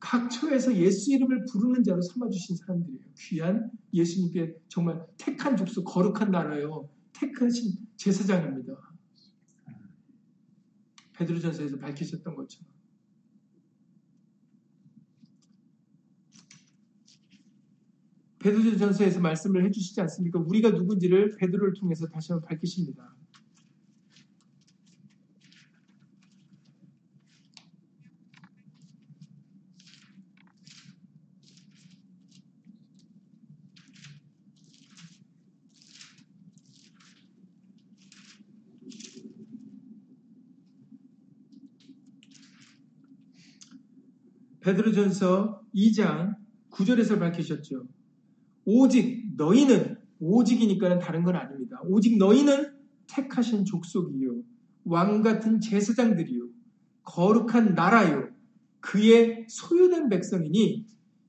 각처에서 0.00 0.74
예수 0.76 1.12
이름을 1.12 1.44
부르는 1.44 1.84
자로 1.84 2.00
삼아주신 2.00 2.56
사람들이에요. 2.56 3.04
귀한 3.18 3.70
예수님께 3.92 4.56
정말 4.68 5.06
택한 5.18 5.56
족속, 5.56 5.84
거룩한 5.84 6.30
나라요. 6.30 6.88
택하신 7.12 7.74
제사장입니다. 7.96 8.74
베드로전서에서 11.12 11.78
밝히셨던 11.78 12.34
것처럼. 12.34 12.70
베드로전서에서 18.38 19.20
말씀을 19.20 19.66
해주시지 19.66 20.00
않습니까? 20.00 20.38
우리가 20.38 20.70
누군지를 20.70 21.36
베드로를 21.36 21.74
통해서 21.74 22.06
다시 22.08 22.32
한번 22.32 22.48
밝히십니다. 22.48 23.14
베드로전서 44.70 45.62
2장 45.74 46.36
9절에서 46.70 47.18
밝히셨죠. 47.18 47.86
오직 48.64 49.34
너희는 49.36 49.96
오직이니까는 50.20 50.98
다른 50.98 51.24
건 51.24 51.36
아닙니다. 51.36 51.80
오직 51.84 52.18
너희는 52.18 52.72
택하신 53.06 53.64
족속이요 53.64 54.42
왕 54.84 55.22
같은 55.22 55.60
제사장들이요 55.60 56.48
거룩한 57.02 57.74
나라요 57.74 58.28
그의 58.80 59.46
소유된 59.48 60.08
백성이니 60.08 60.86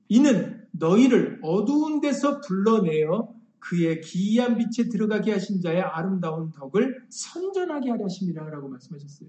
이는 0.08 0.66
너희를 0.70 1.40
어두운 1.42 2.00
데서 2.00 2.40
불러내어 2.40 3.34
그의 3.58 4.00
기이한 4.00 4.56
빛에 4.56 4.88
들어가게 4.88 5.32
하신 5.32 5.60
자의 5.60 5.80
아름다운 5.80 6.50
덕을 6.52 7.06
선전하게 7.08 7.90
하려 7.90 8.04
하심이라고 8.04 8.68
말씀하셨어요. 8.68 9.28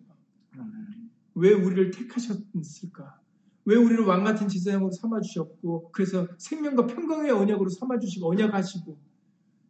왜 1.35 1.53
우리를 1.53 1.91
택하셨을까? 1.91 3.22
왜 3.65 3.75
우리를 3.75 4.03
왕 4.05 4.23
같은 4.23 4.47
제사장으로 4.47 4.91
삼아 4.91 5.21
주셨고 5.21 5.91
그래서 5.91 6.27
생명과 6.37 6.87
평강의 6.87 7.31
언약으로 7.31 7.69
삼아 7.69 7.99
주시고 7.99 8.29
언약하시고 8.29 8.97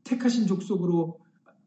택하신 0.03 0.47
족속으로 0.47 1.19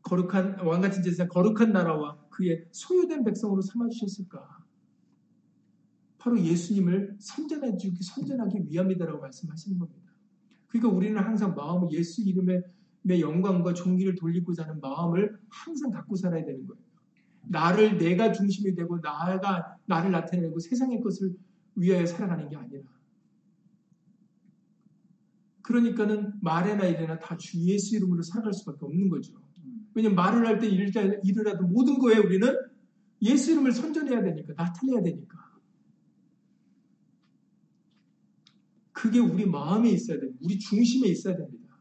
거룩한 0.03 0.61
왕 0.66 0.81
같은 0.81 1.03
제사장 1.03 1.29
거룩한 1.29 1.72
나라와 1.72 2.18
그의 2.31 2.66
소유된 2.72 3.24
백성으로 3.24 3.62
삼아 3.62 3.89
주셨을까? 3.89 4.64
바로 6.18 6.41
예수님을 6.41 7.16
선전해 7.20 7.77
주기 7.77 8.03
선전하기 8.03 8.66
위함이다라고 8.68 9.20
말씀하시는 9.20 9.79
겁니다. 9.79 10.12
그러니까 10.66 10.97
우리는 10.97 11.20
항상 11.22 11.55
마음을 11.55 11.93
예수 11.93 12.22
이름의 12.22 12.62
영광과 13.20 13.74
존귀를 13.74 14.16
돌리고자 14.16 14.64
하는 14.64 14.81
마음을 14.81 15.39
항상 15.49 15.93
갖고 15.93 16.16
살아야 16.16 16.45
되는 16.45 16.66
거예요. 16.66 16.83
나를 17.49 17.99
내가 17.99 18.33
중심이 18.33 18.74
되고 18.74 19.01
나가 19.01 19.77
나를 19.87 20.11
나타내고 20.11 20.59
세상의 20.59 21.01
것을 21.01 21.37
위하여 21.77 22.05
살아가는 22.07 22.49
게 22.49 22.57
아니라 22.57 22.83
그러니까는 25.62 26.33
말에나 26.41 26.87
일에나 26.87 27.18
다 27.18 27.37
주 27.37 27.59
예수 27.61 27.97
이름으로 27.97 28.22
살아갈 28.22 28.53
수밖에 28.53 28.85
없는 28.85 29.09
거죠. 29.09 29.35
왜냐면 29.95 30.16
말을 30.16 30.47
할 30.47 30.59
때 30.61 30.68
일을 30.68 31.49
하도 31.49 31.66
모든 31.66 31.99
거에 31.99 32.18
우리는 32.18 32.55
예수 33.22 33.53
이름을 33.53 33.72
선전해야 33.72 34.22
되니까 34.22 34.53
나타내야 34.57 35.03
되니까 35.03 35.37
그게 38.93 39.18
우리 39.18 39.45
마음에 39.47 39.91
있어야 39.91 40.18
됩니다. 40.18 40.39
우리 40.43 40.59
중심에 40.59 41.09
있어야 41.09 41.37
됩니다. 41.37 41.79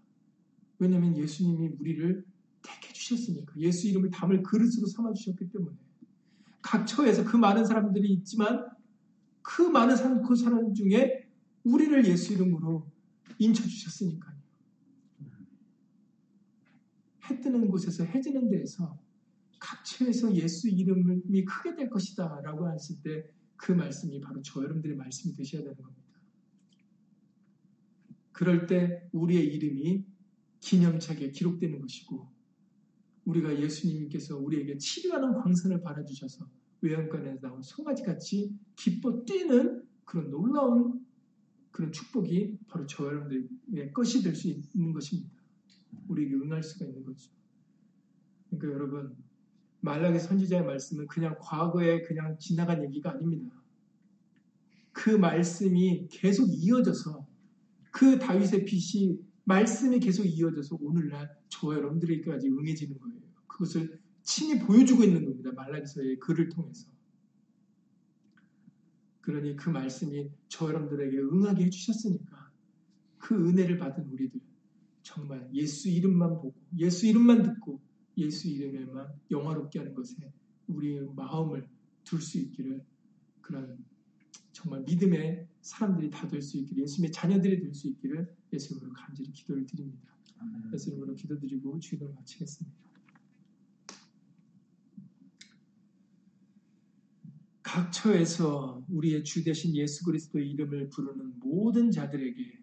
왜냐하면 0.79 1.15
예수님이 1.17 1.75
우리를 1.79 2.25
택해 2.61 2.91
주셨으니까 2.93 3.53
예수 3.57 3.87
이름을 3.87 4.09
담을 4.09 4.43
그릇으로 4.43 4.87
삼아 4.87 5.13
주셨기 5.13 5.49
때문에 5.49 5.75
각 6.61 6.85
처에서 6.85 7.23
그 7.23 7.37
많은 7.37 7.65
사람들이 7.65 8.11
있지만 8.13 8.65
그 9.45 9.61
많은 9.61 9.95
사람 9.95 10.23
그 10.23 10.35
사람 10.35 10.73
중에 10.73 11.29
우리를 11.63 12.05
예수 12.07 12.33
이름으로 12.33 12.91
인쳐 13.37 13.63
주셨으니까요. 13.63 14.35
해 17.29 17.41
뜨는 17.41 17.67
곳에서 17.69 18.03
해 18.05 18.21
지는 18.21 18.49
데에서 18.49 18.99
각 19.59 19.85
처에서 19.85 20.33
예수 20.35 20.67
이름이 20.67 21.45
크게 21.45 21.75
될 21.75 21.89
것이다 21.89 22.41
라고 22.41 22.67
하실 22.67 23.01
때그 23.03 23.71
말씀이 23.71 24.19
바로 24.19 24.41
저 24.41 24.61
여러분들의 24.63 24.95
말씀이 24.97 25.35
되셔야 25.35 25.61
되는 25.61 25.75
겁니다. 25.75 26.03
그럴 28.31 28.65
때 28.65 29.07
우리의 29.11 29.45
이름이 29.53 30.05
기념차게 30.59 31.31
기록되는 31.31 31.79
것이고 31.79 32.33
우리가 33.25 33.59
예수님께서 33.59 34.37
우리에게 34.37 34.77
치료하는 34.79 35.35
광선을 35.35 35.81
발아주셔서 35.81 36.49
외양간에 36.85 37.39
나온 37.39 37.61
송아지같이 37.61 38.55
기뻐 38.75 39.23
뛰는 39.25 39.83
그런 40.05 40.29
놀라운 40.29 41.05
그런 41.71 41.91
축복이 41.91 42.59
바로 42.67 42.85
저 42.85 43.05
여러분들의 43.05 43.91
것이 43.93 44.23
될 44.23 44.35
수 44.35 44.47
있는 44.47 44.93
것입니다. 44.93 45.31
우리에게 46.07 46.35
응할 46.35 46.63
수가 46.63 46.85
있는 46.85 47.03
거죠. 47.03 47.31
그러니까 48.49 48.73
여러분 48.73 49.15
말라기 49.81 50.19
선지자의 50.19 50.65
말씀은 50.65 51.07
그냥 51.07 51.35
과거에 51.39 52.01
그냥 52.03 52.37
지나간 52.39 52.83
얘기가 52.83 53.11
아닙니다. 53.11 53.61
그 54.91 55.09
말씀이 55.09 56.07
계속 56.09 56.47
이어져서 56.49 57.27
그 57.91 58.17
다윗의 58.19 58.65
빛이 58.65 59.19
말씀이 59.43 59.99
계속 59.99 60.23
이어져서 60.23 60.77
오늘날 60.81 61.29
저 61.49 61.73
여러분들에게까지 61.73 62.49
응해지는 62.49 62.99
거예요. 62.99 63.19
그것을 63.47 63.99
친히 64.25 64.59
보여주고 64.59 65.03
있는 65.03 65.23
겁니다. 65.23 65.51
말라기서의 65.53 66.19
글을 66.19 66.49
통해서. 66.49 66.89
그러니 69.21 69.55
그 69.55 69.69
말씀이 69.69 70.29
저 70.49 70.67
여러분들에게 70.67 71.17
응하게 71.17 71.65
해주셨으니까 71.65 72.51
그 73.17 73.35
은혜를 73.49 73.77
받은 73.77 74.05
우리들 74.09 74.39
정말 75.01 75.49
예수 75.53 75.89
이름만 75.89 76.29
보고 76.35 76.53
예수 76.77 77.07
이름만 77.07 77.43
듣고 77.43 77.81
예수 78.17 78.49
이름에만 78.49 79.07
영화롭게 79.31 79.79
하는 79.79 79.93
것에 79.93 80.15
우리의 80.67 81.07
마음을 81.15 81.67
둘 82.03 82.21
수 82.21 82.37
있기를 82.39 82.83
그런 83.41 83.77
정말 84.51 84.81
믿음의 84.83 85.47
사람들이 85.61 86.09
다 86.09 86.27
될 86.27 86.41
수 86.41 86.57
있기를 86.57 86.83
예수님의 86.83 87.11
자녀들이 87.11 87.59
될 87.61 87.73
수 87.73 87.87
있기를 87.87 88.35
예수님으로 88.53 88.93
간절히 88.93 89.31
기도를 89.31 89.65
드립니다. 89.65 90.15
예수님으로 90.73 91.15
기도드리고 91.15 91.79
주기도를 91.79 92.13
마치겠습니다. 92.13 92.77
각 97.75 97.91
처에서 97.91 98.85
우리의 98.87 99.25
주 99.25 99.43
대신 99.43 99.75
예수 99.75 100.05
그리스도의 100.05 100.49
이름을 100.49 100.89
부르는 100.91 101.39
모든 101.41 101.91
자들에게 101.91 102.57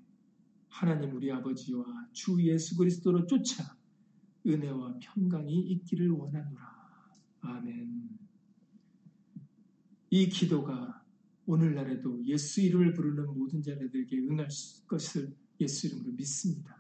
하나님 0.69 1.15
우리 1.15 1.31
아버지와 1.31 1.85
주 2.15 2.43
예수 2.43 2.79
그리스도로 2.79 3.27
쫓아 3.27 3.77
은혜와 4.47 5.01
평강이 5.03 5.53
있기를 5.53 6.09
원하노라. 6.09 7.11
아멘. 7.43 8.09
이 10.09 10.29
기도가 10.31 11.05
오늘날에도 11.45 12.25
예수 12.25 12.63
이름을 12.63 12.95
부르는 12.95 13.39
모든 13.39 13.61
자들에게 13.61 14.17
응할 14.17 14.49
것을 14.87 15.37
예수 15.61 15.89
이름으로 15.89 16.13
믿습니다. 16.13 16.75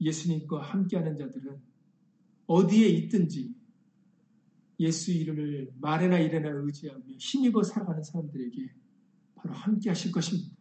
예수님과 0.00 0.62
함께하는 0.62 1.18
자들은 1.18 1.60
어디에 2.46 2.88
있든지 2.88 3.57
예수 4.80 5.12
이름을 5.12 5.72
말에나 5.80 6.18
일에나 6.18 6.50
의지하며 6.50 7.04
힘입어 7.18 7.62
살아가는 7.62 8.02
사람들에게 8.02 8.74
바로 9.34 9.54
함께 9.54 9.90
하실 9.90 10.12
것입니다. 10.12 10.56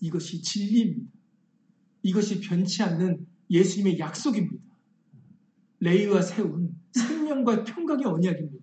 이것이 0.00 0.42
진리입니다. 0.42 1.12
이것이 2.02 2.40
변치 2.40 2.82
않는 2.82 3.26
예수님의 3.48 3.98
약속입니다. 3.98 4.64
레이와 5.78 6.22
세운 6.22 6.76
생명과 6.92 7.64
평강의 7.64 8.06
언약입니다. 8.06 8.62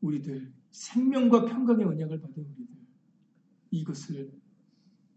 우리들 0.00 0.52
생명과 0.70 1.44
평강의 1.46 1.86
언약을 1.86 2.20
받은 2.20 2.34
우리들 2.36 2.66
이것을 3.70 4.32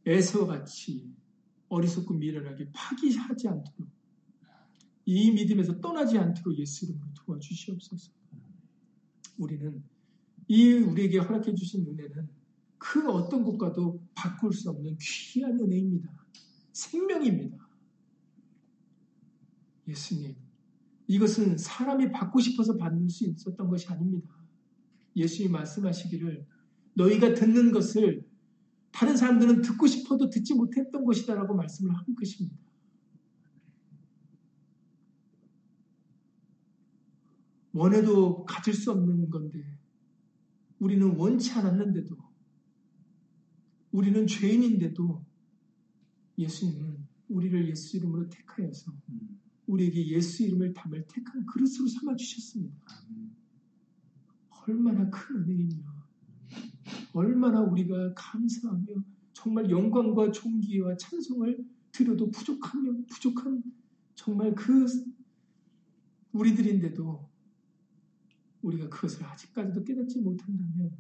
애서같이 0.06 1.14
어리석고 1.70 2.14
미련하게 2.16 2.70
파기하지 2.74 3.48
않도록 3.48 3.93
이 5.06 5.32
믿음에서 5.32 5.82
떠나지 5.82 6.18
않도록 6.18 6.58
예수 6.60 6.86
이름으로 6.86 7.08
도와주시옵소서. 7.14 8.12
우리는 9.38 9.84
이 10.48 10.74
우리에게 10.74 11.18
허락해 11.20 11.56
주신 11.56 11.86
은혜는 11.88 12.30
그 12.78 13.10
어떤 13.10 13.44
것과도 13.44 14.06
바꿀 14.14 14.54
수 14.54 14.70
없는 14.70 14.98
귀한 15.00 15.60
은혜입니다. 15.60 16.10
생명입니다. 16.74 17.58
예수님, 19.88 20.36
이것은 21.08 21.58
사람이 21.58 22.12
받고 22.12 22.40
싶어서 22.40 22.78
받을 22.78 23.10
수 23.10 23.26
있었던 23.26 23.70
것이 23.70 23.88
아닙니다. 23.90 24.30
예수님이 25.16 25.52
말씀하시기를 25.52 26.46
너희가 26.96 27.34
듣는 27.34 27.72
것을 27.72 28.26
다른 28.92 29.18
사람들은 29.18 29.62
듣고 29.62 29.88
싶어도 29.88 30.30
듣지 30.30 30.54
못했던 30.54 31.04
것이다라고 31.04 31.56
말씀을 31.56 31.96
한 31.96 32.16
것입니다. 32.16 32.56
원해도 37.74 38.46
가질 38.46 38.74
수 38.74 38.92
없는 38.92 39.30
건데 39.30 39.62
우리는 40.80 41.16
원치 41.16 41.52
않았는데도 41.52 42.16
우리는 43.92 44.26
죄인인데도 44.28 45.26
예수님은 46.38 47.08
우리를 47.30 47.70
예수 47.70 47.98
이름으로 47.98 48.30
택하여서 48.30 48.92
우리에게 49.68 50.08
예수 50.10 50.44
이름을 50.44 50.74
담을 50.74 51.06
택한 51.08 51.46
그릇으로 51.46 51.88
삼아 51.88 52.16
주셨습니다. 52.16 52.76
얼마나 54.68 55.10
큰 55.10 55.38
은혜이며 55.38 55.84
얼마나 57.14 57.62
우리가 57.62 58.14
감사하며 58.16 58.86
정말 59.34 59.70
영광과 59.70 60.32
존귀와 60.32 60.98
찬송을 60.98 61.66
드려도 61.92 62.32
부족하며 62.32 63.06
부족한 63.10 63.64
정말 64.16 64.56
그 64.56 64.86
우리들인데도 66.32 67.33
우리가 68.64 68.90
그것을 68.90 69.24
아직까지도 69.26 69.84
깨닫지 69.84 70.20
못한다면 70.20 70.92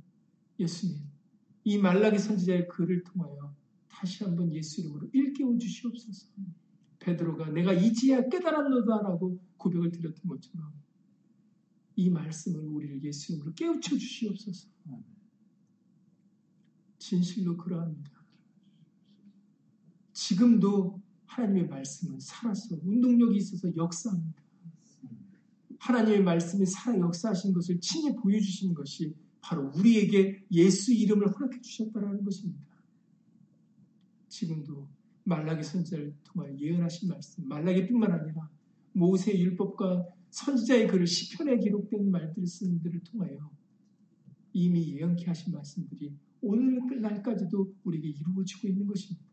예수님 0.59 0.97
이 1.64 1.78
말라기 1.78 2.20
선지자의 2.20 2.68
글을 2.68 3.03
통하여 3.03 3.55
다시 3.88 4.24
한번 4.24 4.51
예수 4.53 4.82
이름으로 4.82 5.09
일깨워 5.14 5.57
주시옵소서. 5.57 6.28
베드로가 6.99 7.49
내가 7.49 7.74
이제야 7.74 8.28
깨달았노다라고 8.28 9.39
고백을 9.57 9.91
드렸던 9.91 10.28
것처럼 10.28 10.74
이 11.95 12.09
말씀을 12.09 12.59
우리를 12.61 13.03
예수 13.03 13.34
이름으로 13.34 13.53
깨우쳐 13.53 13.97
주시옵소서. 13.97 14.68
진실로 16.97 17.57
그러합니다. 17.57 18.11
지금도 20.14 21.01
하나님의 21.26 21.68
말씀은 21.68 22.20
살아서 22.20 22.78
운동력이 22.82 23.38
있어서 23.38 23.76
역사합니다. 23.76 24.43
하나님의 25.84 26.24
말씀이 26.24 26.66
살아 26.66 26.98
역사하신 26.98 27.54
것을 27.54 27.80
친히 27.82 28.16
보여주신 28.16 28.74
것이 28.74 29.14
바로 29.42 29.70
우리에게 29.76 30.46
예수 30.52 30.94
이름을 30.94 31.28
허락해 31.28 31.60
주셨다는 31.60 32.24
것입니다. 32.24 32.64
지금도 34.30 34.88
말라기 35.26 35.64
선지자를 35.64 36.16
통하여 36.24 36.58
예언하신 36.58 37.10
말씀, 37.10 37.48
말라기뿐만 37.48 38.12
아니라 38.12 38.50
모세 38.94 39.38
율법과 39.38 40.08
선지자의 40.30 40.88
글을 40.88 41.06
시편에 41.06 41.58
기록된 41.58 42.10
말들을 42.10 42.48
쓰는 42.48 42.82
들을 42.82 43.02
통하여 43.04 43.52
이미 44.54 44.96
예언케 44.96 45.26
하신 45.26 45.54
말씀들이 45.54 46.14
오늘날까지도 46.42 47.76
우리에게 47.84 48.08
이루어지고 48.10 48.70
있는 48.70 48.88
것입니다. 48.88 49.26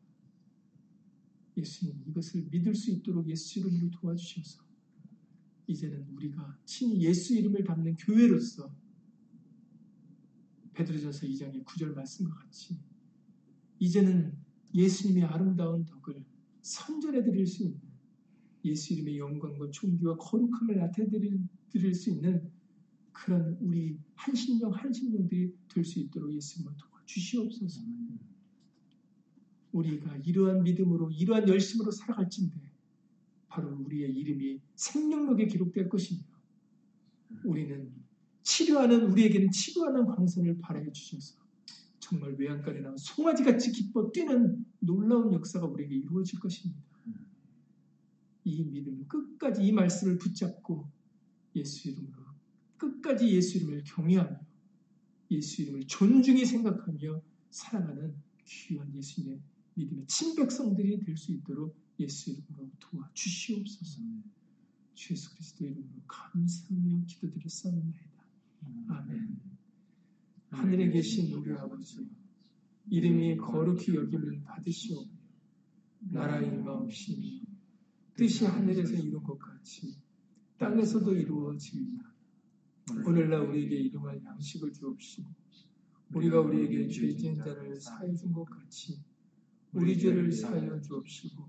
예수님 1.57 2.03
이것을 2.09 2.48
믿을 2.51 2.74
수 2.74 2.90
있도록 2.90 3.28
예수 3.28 3.61
이름으로 3.61 3.90
도와주셔서 3.90 4.69
이제는 5.70 6.06
우리가 6.10 6.58
친히 6.64 7.02
예수 7.02 7.34
이름을 7.36 7.64
담는 7.64 7.96
교회로서 7.96 8.74
베드로전서 10.74 11.26
2장의 11.26 11.64
9절 11.64 11.94
말씀과 11.94 12.34
같이 12.34 12.78
이제는 13.78 14.36
예수님의 14.74 15.24
아름다운 15.24 15.84
덕을 15.84 16.24
선전해 16.60 17.22
드릴 17.24 17.46
수 17.46 17.64
있는 17.64 17.80
예수 18.64 18.92
이름의 18.94 19.18
영광과 19.18 19.70
존귀와 19.70 20.16
거룩함을 20.16 20.76
나타내드릴 20.76 21.94
수 21.94 22.10
있는 22.10 22.50
그런 23.12 23.56
우리 23.60 23.98
한신령 24.14 24.72
한신령들이 24.72 25.54
될 25.68 25.84
수 25.84 25.98
있도록 25.98 26.32
예수님을 26.32 26.74
도와주시옵소서. 26.76 27.80
우리가 29.72 30.16
이러한 30.16 30.62
믿음으로 30.62 31.10
이러한 31.10 31.48
열심으로 31.48 31.90
살아갈진데 31.90 32.69
바로 33.51 33.76
우리의 33.84 34.16
이름이 34.16 34.61
생명록에 34.76 35.46
기록될 35.46 35.88
것이며 35.88 36.22
우리는 37.44 37.92
치료하는 38.42 39.11
우리에게는 39.11 39.51
치료하는 39.51 40.07
광선을 40.07 40.59
발하여 40.61 40.90
주셔서 40.92 41.34
정말 41.98 42.34
외양간에 42.34 42.80
나온 42.80 42.96
송아지같이 42.96 43.72
기뻐 43.72 44.11
뛰는 44.11 44.64
놀라운 44.78 45.32
역사가 45.34 45.66
우리에게 45.66 45.96
이루어질 45.96 46.40
것입니다. 46.40 46.80
이 48.44 48.64
믿음을 48.64 49.07
끝까지 49.07 49.62
이 49.64 49.72
말씀을 49.72 50.18
붙잡고 50.18 50.88
예수 51.57 51.90
이름으로 51.90 52.22
끝까지 52.78 53.28
예수 53.28 53.59
이름을 53.59 53.84
경외하며 53.84 54.40
예수 55.32 55.62
이름을 55.62 55.86
존중히 55.86 56.46
생각하며 56.46 57.20
살아가는 57.51 58.14
귀한 58.44 58.94
예수님의 58.94 59.40
믿음의 59.74 60.07
친백성들이 60.07 61.01
될 61.01 61.16
수 61.16 61.32
있도록 61.32 61.76
예수 62.01 62.30
이름으로 62.30 62.70
도와주시옵소서. 62.80 64.01
주 64.94 65.12
예수 65.12 65.30
그리스도 65.30 65.64
이름으로 65.64 66.03
감사하며 66.07 67.05
기도드렸사옵나이다. 67.07 68.24
아멘. 68.88 69.40
하늘에 70.51 70.90
계신 70.90 71.32
우리 71.32 71.53
아버지 71.53 72.09
이름이 72.88 73.36
거룩히 73.36 73.94
여김을 73.94 74.42
받으시오 74.44 75.05
나라의 76.01 76.48
임하옵시니 76.48 77.42
뜻이 78.16 78.44
하늘에서 78.44 78.94
이룬 78.94 79.22
것 79.22 79.38
같이 79.38 79.94
땅에서도 80.59 81.14
이루어집니다. 81.14 82.11
오늘날 83.07 83.42
우리에게 83.46 83.76
일용할 83.76 84.20
양식을 84.24 84.72
주옵시고 84.72 85.28
우리가 86.14 86.40
우리에게 86.40 86.88
죄 86.88 87.14
지은 87.14 87.36
자를 87.36 87.80
사해 87.80 88.14
준 88.16 88.32
것 88.32 88.44
같이 88.44 88.98
우리 89.72 89.96
죄를 89.98 90.32
사하여 90.32 90.80
주옵시고 90.80 91.48